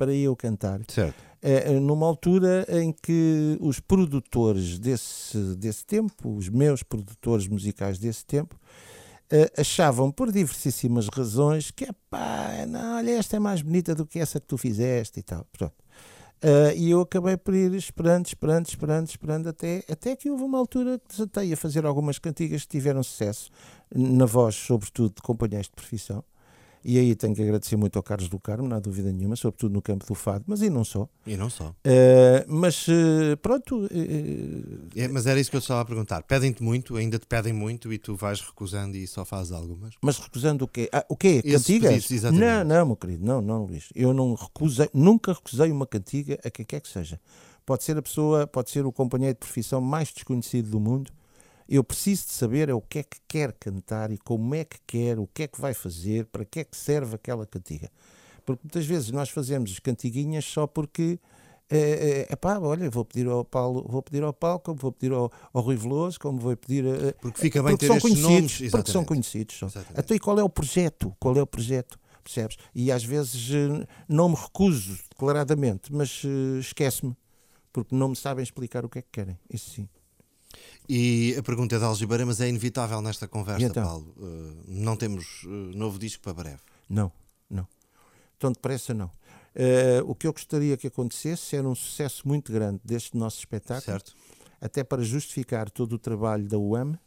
para 0.03 0.13
eu 0.13 0.35
cantar. 0.35 0.81
Certo. 0.89 1.15
É, 1.41 1.71
numa 1.79 2.07
altura 2.07 2.67
em 2.69 2.93
que 2.93 3.57
os 3.61 3.79
produtores 3.79 4.79
desse, 4.81 5.39
desse 5.57 5.87
tempo, 5.87 6.37
os 6.37 6.49
meus 6.49 6.83
produtores 6.83 7.47
musicais 7.47 7.99
desse 7.99 8.25
tempo, 8.25 8.59
eh, 9.31 9.51
achavam 9.57 10.11
por 10.11 10.31
diversíssimas 10.31 11.09
razões 11.09 11.71
que 11.71 11.87
pá, 12.11 12.67
não, 12.69 12.97
olha, 12.97 13.13
esta 13.13 13.37
é 13.37 13.39
mais 13.39 13.63
bonita 13.63 13.95
do 13.95 14.07
que 14.07 14.19
essa 14.19 14.39
que 14.39 14.47
tu 14.47 14.59
fizeste 14.59 15.21
e 15.21 15.23
tal. 15.23 15.47
Pronto. 15.53 15.75
Eh, 16.43 16.75
e 16.77 16.91
eu 16.91 17.01
acabei 17.01 17.37
por 17.37 17.55
ir 17.55 17.73
esperando, 17.75 18.27
esperando, 18.27 18.67
esperando, 18.67 19.07
esperando, 19.09 19.49
até, 19.49 19.85
até 19.91 20.17
que 20.17 20.31
houve 20.31 20.43
uma 20.43 20.59
altura 20.59 20.99
que 20.99 21.09
desatei 21.09 21.53
a 21.53 21.57
fazer 21.57 21.87
algumas 21.87 22.19
cantigas 22.19 22.63
que 22.63 22.69
tiveram 22.69 23.03
sucesso, 23.03 23.51
na 23.95 24.27
voz, 24.27 24.55
sobretudo, 24.55 25.15
de 25.15 25.23
companheiros 25.23 25.69
de 25.69 25.75
profissão. 25.75 26.25
E 26.85 26.99
aí 26.99 27.15
tenho 27.15 27.35
que 27.35 27.43
agradecer 27.43 27.77
muito 27.77 27.97
ao 27.97 28.03
Carlos 28.03 28.29
do 28.29 28.39
Carmo, 28.39 28.69
não 28.69 28.77
há 28.77 28.81
dúvida 28.81 29.13
nenhuma, 29.13 29.37
sobretudo 29.37 29.73
no 29.73 29.83
campo 29.83 30.05
do 30.07 30.15
fado, 30.15 30.45
mas 30.47 30.63
e 30.63 30.71
não 30.71 30.85
só. 30.85 31.09
E 31.27 31.37
não 31.37 31.49
só. 31.49 31.69
Uh, 31.69 32.45
mas 32.49 32.87
uh, 32.89 33.37
pronto. 33.41 33.85
Uh, 33.85 34.89
é, 34.97 35.07
mas 35.09 35.27
era 35.27 35.39
isso 35.39 35.51
que 35.51 35.57
eu 35.57 35.61
estava 35.61 35.81
a 35.81 35.85
perguntar. 35.85 36.23
Pedem-te 36.23 36.63
muito, 36.63 36.97
ainda 36.97 37.19
te 37.19 37.27
pedem 37.27 37.53
muito 37.53 37.93
e 37.93 37.99
tu 37.99 38.17
vais 38.17 38.41
recusando 38.41 38.97
e 38.97 39.07
só 39.07 39.25
fazes 39.25 39.53
algumas. 39.53 39.95
Mas 40.01 40.19
recusando 40.19 40.65
o 40.65 40.69
quê? 40.69 40.89
Ah, 40.93 41.05
o 41.09 41.17
quê? 41.17 41.43
Cantigas? 41.43 42.11
não, 42.33 42.65
não, 42.65 42.87
meu 42.87 42.97
querido, 42.97 43.25
não, 43.25 43.41
não, 43.41 43.65
Luís. 43.65 43.89
Eu 43.95 44.13
não 44.13 44.35
recusei, 44.35 44.89
nunca 44.93 45.33
recusei 45.33 45.71
uma 45.71 45.87
cantiga 45.87 46.39
a 46.45 46.51
quem 46.51 46.65
quer 46.65 46.81
que 46.81 46.89
seja. 46.89 47.21
Pode 47.65 47.85
ser 47.85 47.97
a 47.97 48.03
pessoa, 48.03 48.47
pode 48.47 48.71
ser 48.71 48.85
o 48.85 48.91
companheiro 48.91 49.35
de 49.35 49.41
profissão 49.41 49.81
mais 49.81 50.13
desconhecido 50.13 50.69
do 50.69 50.81
mundo 50.81 51.13
eu 51.75 51.83
preciso 51.83 52.27
de 52.27 52.33
saber 52.33 52.69
é 52.69 52.75
o 52.75 52.83
que 52.83 52.99
é 52.99 53.03
que 53.03 53.17
quer 53.27 53.53
cantar 53.55 54.11
e 54.11 54.19
como 54.19 54.55
é 54.55 54.63
que 54.63 54.79
quer, 54.87 55.19
o 55.19 55.27
que 55.27 55.45
é 55.45 55.49
que 55.49 55.59
vai 55.59 55.73
fazer, 55.73 56.27
para 56.27 56.45
que 56.45 56.61
é 56.61 56.65
que 56.65 56.77
serve 56.77 57.15
aquela 57.15 57.47
cantiga. 57.47 57.91
Porque 58.45 58.61
muitas 58.63 58.85
vezes 58.85 59.11
nós 59.11 59.31
fazemos 59.31 59.79
cantiguinhas 59.79 60.45
só 60.45 60.67
porque 60.67 61.19
é, 61.71 62.27
é, 62.29 62.37
pá, 62.37 62.59
olha, 62.59 62.91
vou 62.91 63.07
pedir 63.07 63.27
ao 63.27 63.43
Paulo, 63.43 63.87
vou 63.89 64.03
pedir 64.03 64.23
ao 64.23 64.35
Paulo, 64.35 64.61
como 64.61 64.79
vou 64.79 64.93
pedir 64.93 65.15
ao, 65.15 65.33
ao 65.51 65.63
Rui 65.63 65.77
Veloso, 65.77 66.21
como 66.21 66.39
vou 66.39 66.55
pedir 66.55 66.85
a, 66.87 67.15
porque 67.15 67.41
fica 67.41 67.63
bem 67.63 67.73
porque 67.73 67.87
ter 67.87 67.93
são 67.93 68.01
conhecidos, 68.01 68.31
nomes, 68.31 68.71
porque 68.71 68.93
são 68.93 69.05
conhecidos. 69.07 69.59
São. 69.59 69.69
Até 69.97 70.17
e 70.17 70.19
qual 70.19 70.39
é 70.39 70.43
o 70.43 70.51
projeto? 70.51 71.17
Qual 71.19 71.35
é 71.39 71.41
o 71.41 71.47
projeto? 71.47 71.99
Percebes? 72.23 72.59
E 72.75 72.93
às 72.93 73.03
vezes 73.03 73.51
eh, 73.51 73.87
não 74.07 74.29
me 74.29 74.37
recuso 74.37 74.99
declaradamente, 75.09 75.91
mas 75.91 76.23
esquece-me, 76.61 77.17
porque 77.73 77.97
não 77.97 78.11
me 78.11 78.17
sabem 78.17 78.43
explicar 78.43 78.85
o 78.85 78.91
que 78.91 78.99
é 78.99 79.03
que 79.03 79.09
querem. 79.11 79.39
Isso 79.49 79.71
sim. 79.71 79.89
E 80.89 81.35
a 81.39 81.43
pergunta 81.43 81.77
é 81.77 81.79
de 81.79 81.85
Algibeira, 81.85 82.27
mas 82.27 82.41
é 82.41 82.49
inevitável 82.49 83.01
nesta 83.01 83.29
conversa, 83.29 83.65
então? 83.65 83.85
Paulo. 83.85 84.15
Uh, 84.17 84.65
não 84.67 84.97
temos 84.97 85.45
uh, 85.45 85.49
novo 85.49 85.99
disco 85.99 86.23
para 86.23 86.35
breve? 86.35 86.61
Não, 86.89 87.11
não. 87.49 87.67
Tão 88.39 88.51
depressa, 88.51 88.93
não. 88.93 89.07
Uh, 89.07 90.03
o 90.07 90.15
que 90.15 90.27
eu 90.27 90.33
gostaria 90.33 90.77
que 90.77 90.87
acontecesse 90.87 91.57
era 91.57 91.69
um 91.69 91.75
sucesso 91.75 92.27
muito 92.27 92.53
grande 92.53 92.81
deste 92.85 93.17
nosso 93.17 93.39
espetáculo, 93.39 93.85
certo. 93.85 94.15
até 94.61 94.83
para 94.83 95.03
justificar 95.03 95.71
todo 95.71 95.95
o 95.95 95.99
trabalho 95.99 96.49
da 96.49 96.59
UAM 96.59 96.99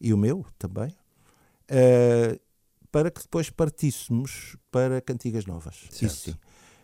e 0.00 0.12
o 0.12 0.16
meu 0.16 0.44
também, 0.58 0.94
para 2.90 3.10
que 3.10 3.22
depois 3.22 3.50
partíssemos 3.50 4.56
para 4.70 5.00
cantigas 5.00 5.46
novas. 5.46 5.76
Certo. 5.90 6.02
Isso 6.02 6.30
sim. 6.30 6.36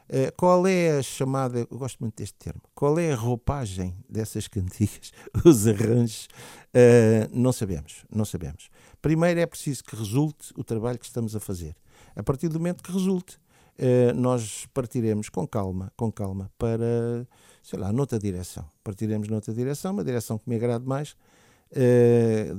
Eh, 0.09 0.31
qual 0.37 0.67
é 0.67 0.99
a 0.99 1.03
chamada, 1.03 1.61
eu 1.71 1.79
gosto 1.79 1.99
muito 2.01 2.17
deste 2.17 2.35
termo, 2.35 2.61
qual 2.75 2.99
é 2.99 3.13
a 3.13 3.17
roupagem 3.17 3.97
dessas 4.09 4.49
cantigas, 4.49 5.13
os 5.45 5.67
arranjos? 5.67 6.29
Uh, 6.75 7.29
não 7.33 7.53
sabemos, 7.53 8.05
não 8.11 8.25
sabemos. 8.25 8.69
Primeiro 9.01 9.41
é 9.41 9.47
preciso 9.47 9.85
que 9.85 9.97
resulte 9.97 10.53
o 10.57 10.65
trabalho 10.65 10.99
que 10.99 11.07
estamos 11.07 11.35
a 11.37 11.41
fazer. 11.41 11.77
A 12.15 12.23
partir 12.23 12.49
do 12.49 12.59
momento 12.59 12.83
que 12.83 12.93
resulte, 12.93 13.37
uh, 13.37 14.15
nós 14.15 14.67
partiremos 14.75 15.29
com 15.29 15.47
calma, 15.47 15.93
com 15.97 16.11
calma, 16.11 16.51
para, 16.59 17.27
sei 17.63 17.79
lá, 17.79 17.93
noutra 17.93 18.19
direção. 18.19 18.71
Partiremos 18.85 19.29
noutra 19.29 19.55
direção, 19.55 19.93
uma 19.93 20.05
direção 20.05 20.39
que 20.39 20.49
me 20.49 20.57
agrade 20.57 20.87
mais 20.87 21.17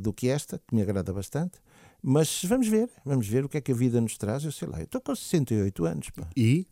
do 0.02 0.12
que 0.12 0.28
esta, 0.28 0.58
que 0.58 0.74
me 0.74 0.82
agrada 0.82 1.14
bastante. 1.14 1.60
Mas 2.02 2.44
vamos 2.46 2.68
ver, 2.68 2.90
vamos 3.06 3.28
ver 3.28 3.46
o 3.46 3.50
que 3.50 3.58
é 3.58 3.62
que 3.62 3.72
a 3.72 3.76
vida 3.76 4.02
nos 4.02 4.18
traz. 4.18 4.44
Eu 4.44 4.52
sei 4.52 4.68
lá, 4.68 4.80
eu 4.80 4.86
estou 4.86 5.00
com 5.00 5.16
68 5.16 5.86
anos. 5.86 6.10
Pá. 6.10 6.28
E? 6.36 6.66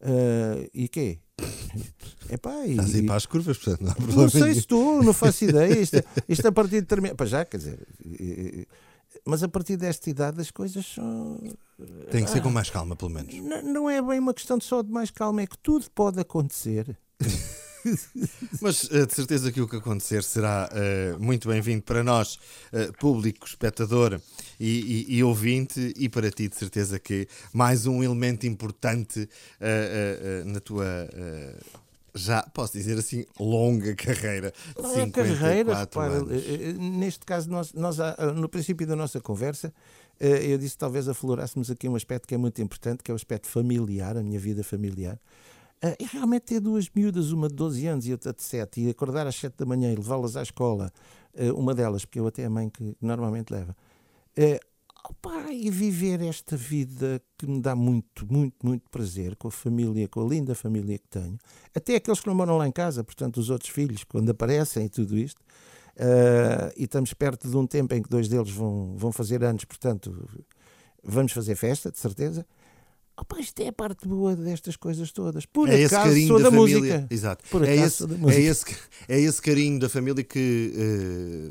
Uh, 0.00 0.68
e 0.72 0.88
quê? 0.88 1.18
Epá, 2.30 2.66
e, 2.66 2.72
Estás 2.72 2.94
aí 2.94 3.02
para 3.02 3.16
as 3.16 3.26
curvas, 3.26 3.58
portanto, 3.58 3.82
não 3.82 3.90
há 3.90 3.94
problema. 3.94 4.22
Não 4.22 4.28
sei 4.28 4.52
se 4.54 4.60
estou, 4.60 5.02
não 5.02 5.12
faço 5.12 5.44
ideia. 5.44 5.78
Isto, 5.78 5.96
isto 6.28 6.46
a 6.46 6.52
partir 6.52 6.76
de 6.76 6.80
determinado. 6.82 7.16
Para 7.16 7.26
já, 7.26 7.44
quer 7.44 7.56
dizer. 7.56 7.86
Mas 9.24 9.42
a 9.42 9.48
partir 9.48 9.76
desta 9.76 10.08
idade 10.08 10.40
as 10.40 10.50
coisas 10.50 10.86
são. 10.86 11.38
Tem 12.10 12.24
que 12.24 12.30
ser 12.30 12.40
com 12.42 12.48
ah, 12.48 12.52
mais 12.52 12.70
calma, 12.70 12.94
pelo 12.94 13.10
menos. 13.10 13.34
Não, 13.34 13.62
não 13.62 13.90
é 13.90 14.00
bem 14.00 14.18
uma 14.18 14.32
questão 14.32 14.58
de 14.58 14.64
só 14.64 14.82
de 14.82 14.90
mais 14.90 15.10
calma, 15.10 15.42
é 15.42 15.46
que 15.46 15.58
tudo 15.58 15.86
pode 15.94 16.20
acontecer. 16.20 16.96
Mas 18.60 18.84
uh, 18.84 19.06
de 19.06 19.14
certeza 19.14 19.50
que 19.50 19.60
o 19.60 19.68
que 19.68 19.76
acontecer 19.76 20.22
será 20.22 20.68
uh, 20.70 21.22
muito 21.22 21.48
bem-vindo 21.48 21.82
para 21.82 22.04
nós, 22.04 22.38
uh, 22.72 22.92
público, 22.98 23.46
espectador 23.46 24.20
e, 24.60 25.06
e, 25.08 25.16
e, 25.16 25.24
ouvinte, 25.24 25.94
e 25.96 26.08
para 26.08 26.30
ti, 26.30 26.48
de 26.48 26.56
certeza 26.56 26.98
que 26.98 27.26
mais 27.52 27.86
um 27.86 28.04
elemento 28.04 28.46
importante 28.46 29.28
na 30.44 30.60
tua 30.60 31.08
já 32.14 32.42
posso 32.42 32.72
dizer 32.72 32.98
assim, 32.98 33.24
longa 33.38 33.94
carreira. 33.94 34.52
Longa 34.76 35.10
carreira, 35.12 35.78
repara, 35.78 36.20
neste 36.76 37.24
caso, 37.24 37.48
nós, 37.48 37.72
nós, 37.72 37.98
no 38.34 38.48
princípio 38.48 38.84
da 38.84 38.96
nossa 38.96 39.20
conversa, 39.20 39.72
eu 40.18 40.58
disse 40.58 40.76
talvez 40.76 41.08
aflorássemos 41.08 41.70
aqui 41.70 41.88
um 41.88 41.94
aspecto 41.94 42.26
que 42.26 42.34
é 42.34 42.38
muito 42.38 42.60
importante, 42.60 43.02
que 43.02 43.10
é 43.10 43.14
o 43.14 43.16
aspecto 43.16 43.46
familiar, 43.46 44.16
a 44.16 44.22
minha 44.22 44.38
vida 44.38 44.62
familiar. 44.62 45.18
Uh, 45.82 45.96
e 45.98 46.04
realmente 46.04 46.42
ter 46.42 46.60
duas 46.60 46.90
miúdas, 46.94 47.32
uma 47.32 47.48
de 47.48 47.54
12 47.54 47.86
anos 47.86 48.06
e 48.06 48.12
outra 48.12 48.34
de 48.34 48.42
7, 48.42 48.82
e 48.82 48.90
acordar 48.90 49.26
às 49.26 49.34
7 49.36 49.54
da 49.56 49.64
manhã 49.64 49.90
e 49.90 49.96
levá-las 49.96 50.36
à 50.36 50.42
escola, 50.42 50.92
uh, 51.34 51.58
uma 51.58 51.74
delas, 51.74 52.04
porque 52.04 52.20
eu 52.20 52.26
até 52.26 52.44
a 52.44 52.50
mãe 52.50 52.68
que 52.68 52.94
normalmente 53.00 53.50
leva, 53.50 53.74
uh, 54.38 54.60
opa, 55.08 55.52
e 55.52 55.70
viver 55.70 56.20
esta 56.22 56.56
vida 56.56 57.20
que 57.36 57.46
me 57.46 57.60
dá 57.60 57.74
muito, 57.74 58.26
muito, 58.30 58.54
muito 58.64 58.88
prazer 58.90 59.36
com 59.36 59.48
a 59.48 59.50
família, 59.50 60.08
com 60.08 60.24
a 60.24 60.28
linda 60.28 60.54
família 60.54 60.98
que 60.98 61.08
tenho, 61.08 61.38
até 61.74 61.96
aqueles 61.96 62.20
que 62.20 62.26
não 62.26 62.34
moram 62.34 62.56
lá 62.56 62.66
em 62.66 62.72
casa, 62.72 63.02
portanto, 63.02 63.38
os 63.38 63.50
outros 63.50 63.70
filhos, 63.70 64.04
quando 64.04 64.30
aparecem 64.30 64.86
e 64.86 64.88
tudo 64.88 65.16
isto, 65.16 65.40
uh, 65.40 66.72
e 66.76 66.84
estamos 66.84 67.12
perto 67.14 67.48
de 67.48 67.56
um 67.56 67.66
tempo 67.66 67.94
em 67.94 68.02
que 68.02 68.08
dois 68.08 68.28
deles 68.28 68.50
vão, 68.50 68.96
vão 68.96 69.12
fazer 69.12 69.42
anos, 69.44 69.64
portanto, 69.64 70.28
vamos 71.02 71.32
fazer 71.32 71.56
festa, 71.56 71.90
de 71.90 71.98
certeza. 71.98 72.46
Opa, 73.20 73.38
isto 73.38 73.60
é 73.60 73.68
a 73.68 73.72
parte 73.72 74.08
boa 74.08 74.34
destas 74.34 74.76
coisas 74.76 75.12
todas. 75.12 75.44
Por 75.44 75.68
é 75.68 75.84
acaso 75.84 76.16
esse 76.16 76.26
sou 76.26 76.38
da, 76.38 76.48
da 76.48 76.50
música. 76.50 77.06
Exato. 77.10 77.44
Por 77.50 77.68
é, 77.68 77.76
esse, 77.76 78.04
é, 78.04 78.40
esse, 78.40 78.64
é 79.06 79.20
esse 79.20 79.42
carinho 79.42 79.78
da 79.78 79.90
família 79.90 80.24
que, 80.24 80.72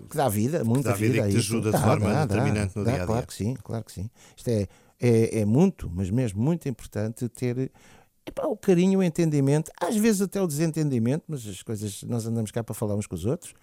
uh, 0.01 0.07
que 0.07 0.17
dá 0.17 0.27
vida, 0.27 0.63
muita 0.63 0.95
vida, 0.95 1.13
vida 1.13 1.27
que 1.27 1.33
te 1.33 1.37
ajuda 1.37 1.69
dá, 1.69 1.77
de 1.77 1.83
forma 1.83 2.11
dá, 2.11 2.25
determinante 2.25 2.73
dá, 2.73 2.79
no 2.79 2.85
dia 2.85 2.93
a 2.93 2.97
dia. 2.97 3.05
Claro 3.05 3.27
que 3.27 3.33
sim, 3.35 3.53
claro 3.63 3.85
que 3.85 3.91
sim. 3.91 4.09
Isto 4.35 4.47
é, 4.47 4.67
é, 4.99 5.41
é 5.41 5.45
muito, 5.45 5.91
mas 5.93 6.09
mesmo 6.09 6.41
muito 6.41 6.67
importante 6.67 7.29
ter 7.29 7.71
epá, 8.25 8.47
o 8.47 8.57
carinho, 8.57 8.99
o 8.99 9.03
entendimento, 9.03 9.71
às 9.79 9.95
vezes 9.95 10.21
até 10.21 10.41
o 10.41 10.47
desentendimento, 10.47 11.25
mas 11.27 11.45
as 11.45 11.61
coisas 11.61 12.01
nós 12.01 12.25
andamos 12.25 12.49
cá 12.49 12.63
para 12.63 12.73
falar 12.73 12.95
uns 12.95 13.05
com 13.05 13.13
os 13.13 13.25
outros. 13.25 13.53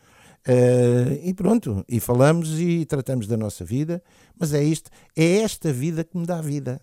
Uh, 0.47 1.19
e 1.25 1.35
pronto, 1.35 1.85
e 1.89 1.99
falamos 1.99 2.61
e 2.61 2.85
tratamos 2.85 3.27
da 3.27 3.37
nossa 3.37 3.65
vida, 3.65 4.01
mas 4.39 4.55
é 4.55 4.63
isto, 4.63 4.93
é 5.17 5.39
esta 5.39 5.73
vida 5.73 6.05
que 6.05 6.17
me 6.17 6.25
dá 6.25 6.41
vida. 6.41 6.81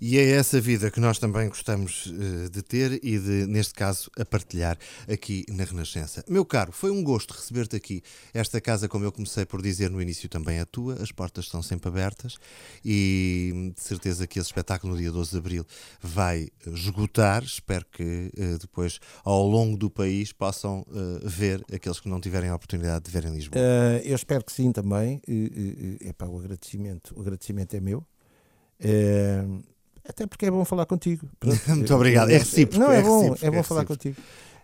E 0.00 0.18
é 0.18 0.30
essa 0.30 0.60
vida 0.60 0.90
que 0.90 1.00
nós 1.00 1.18
também 1.18 1.48
gostamos 1.48 2.06
uh, 2.06 2.50
de 2.50 2.62
ter 2.62 2.92
e 3.04 3.18
de, 3.18 3.46
neste 3.46 3.74
caso, 3.74 4.10
a 4.18 4.24
partilhar 4.24 4.78
aqui 5.10 5.44
na 5.48 5.64
Renascença. 5.64 6.24
Meu 6.28 6.44
caro, 6.44 6.72
foi 6.72 6.90
um 6.90 7.02
gosto 7.02 7.32
receber-te 7.32 7.76
aqui. 7.76 8.02
Esta 8.32 8.60
casa, 8.60 8.88
como 8.88 9.04
eu 9.04 9.12
comecei 9.12 9.44
por 9.44 9.62
dizer 9.62 9.90
no 9.90 10.00
início, 10.00 10.28
também 10.28 10.58
é 10.58 10.64
tua. 10.64 10.94
As 11.02 11.12
portas 11.12 11.44
estão 11.44 11.62
sempre 11.62 11.88
abertas 11.88 12.36
e 12.84 13.72
de 13.74 13.82
certeza 13.82 14.26
que 14.26 14.38
esse 14.38 14.48
espetáculo 14.48 14.92
no 14.92 14.98
dia 14.98 15.10
12 15.10 15.30
de 15.30 15.38
Abril 15.38 15.66
vai 16.00 16.48
esgotar. 16.66 17.42
Espero 17.42 17.84
que 17.90 18.30
uh, 18.36 18.58
depois, 18.58 18.98
ao 19.24 19.46
longo 19.46 19.76
do 19.76 19.90
país, 19.90 20.32
possam 20.32 20.80
uh, 20.80 21.20
ver 21.28 21.64
aqueles 21.72 22.00
que 22.00 22.08
não 22.08 22.20
tiverem 22.20 22.50
a 22.50 22.54
oportunidade 22.54 23.04
de 23.04 23.10
ver 23.10 23.24
em 23.24 23.34
Lisboa. 23.34 23.62
eu 24.04 24.14
espero 24.14 24.44
que 24.44 24.52
sim 24.52 24.72
também. 24.72 25.20
É 26.00 26.12
para 26.12 26.28
o 26.28 26.38
agradecimento. 26.38 27.14
O 27.16 27.20
agradecimento 27.20 27.74
é 27.74 27.80
meu. 27.80 28.04
Até 30.08 30.26
porque 30.26 30.46
é 30.46 30.50
bom 30.50 30.64
falar 30.64 30.86
contigo. 30.86 31.28
muito 31.68 31.94
obrigado. 31.94 32.30
É 32.30 32.38
recíproco. 32.38 32.84
Não, 32.84 32.90
é, 32.90 32.98
é 32.98 33.02
bom, 33.02 33.36
é 33.40 33.50
bom 33.50 33.58
é 33.58 33.62
falar 33.62 33.84
contigo. 33.84 34.16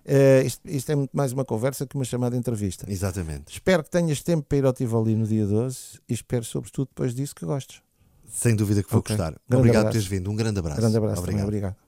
Uh, 0.04 0.46
isto, 0.46 0.60
isto, 0.64 0.90
é 0.90 0.96
muito 0.96 1.10
mais 1.14 1.32
uma 1.32 1.44
conversa 1.44 1.86
que 1.86 1.94
uma 1.94 2.04
chamada 2.04 2.36
entrevista. 2.36 2.90
Exatamente. 2.90 3.52
Espero 3.52 3.84
que 3.84 3.90
tenhas 3.90 4.22
tempo 4.22 4.42
para 4.48 4.58
ir 4.58 4.64
ao 4.64 4.72
Tivoli 4.72 5.14
no 5.14 5.26
dia 5.26 5.46
12 5.46 6.00
e 6.08 6.14
espero, 6.14 6.44
sobretudo, 6.44 6.88
depois 6.88 7.14
disso 7.14 7.34
que 7.34 7.44
gostes. 7.44 7.82
Sem 8.26 8.56
dúvida 8.56 8.82
que 8.82 8.90
vou 8.90 9.00
okay. 9.00 9.16
gostar. 9.16 9.32
Grande 9.32 9.60
obrigado 9.60 9.80
abraço. 9.80 9.86
por 9.86 9.92
teres 9.92 10.06
vindo. 10.06 10.30
Um 10.30 10.36
grande 10.36 10.58
abraço. 10.58 10.80
Grande 10.80 10.96
abraço. 10.96 11.20
Obrigado. 11.20 11.40
Também, 11.40 11.58
obrigado. 11.58 11.87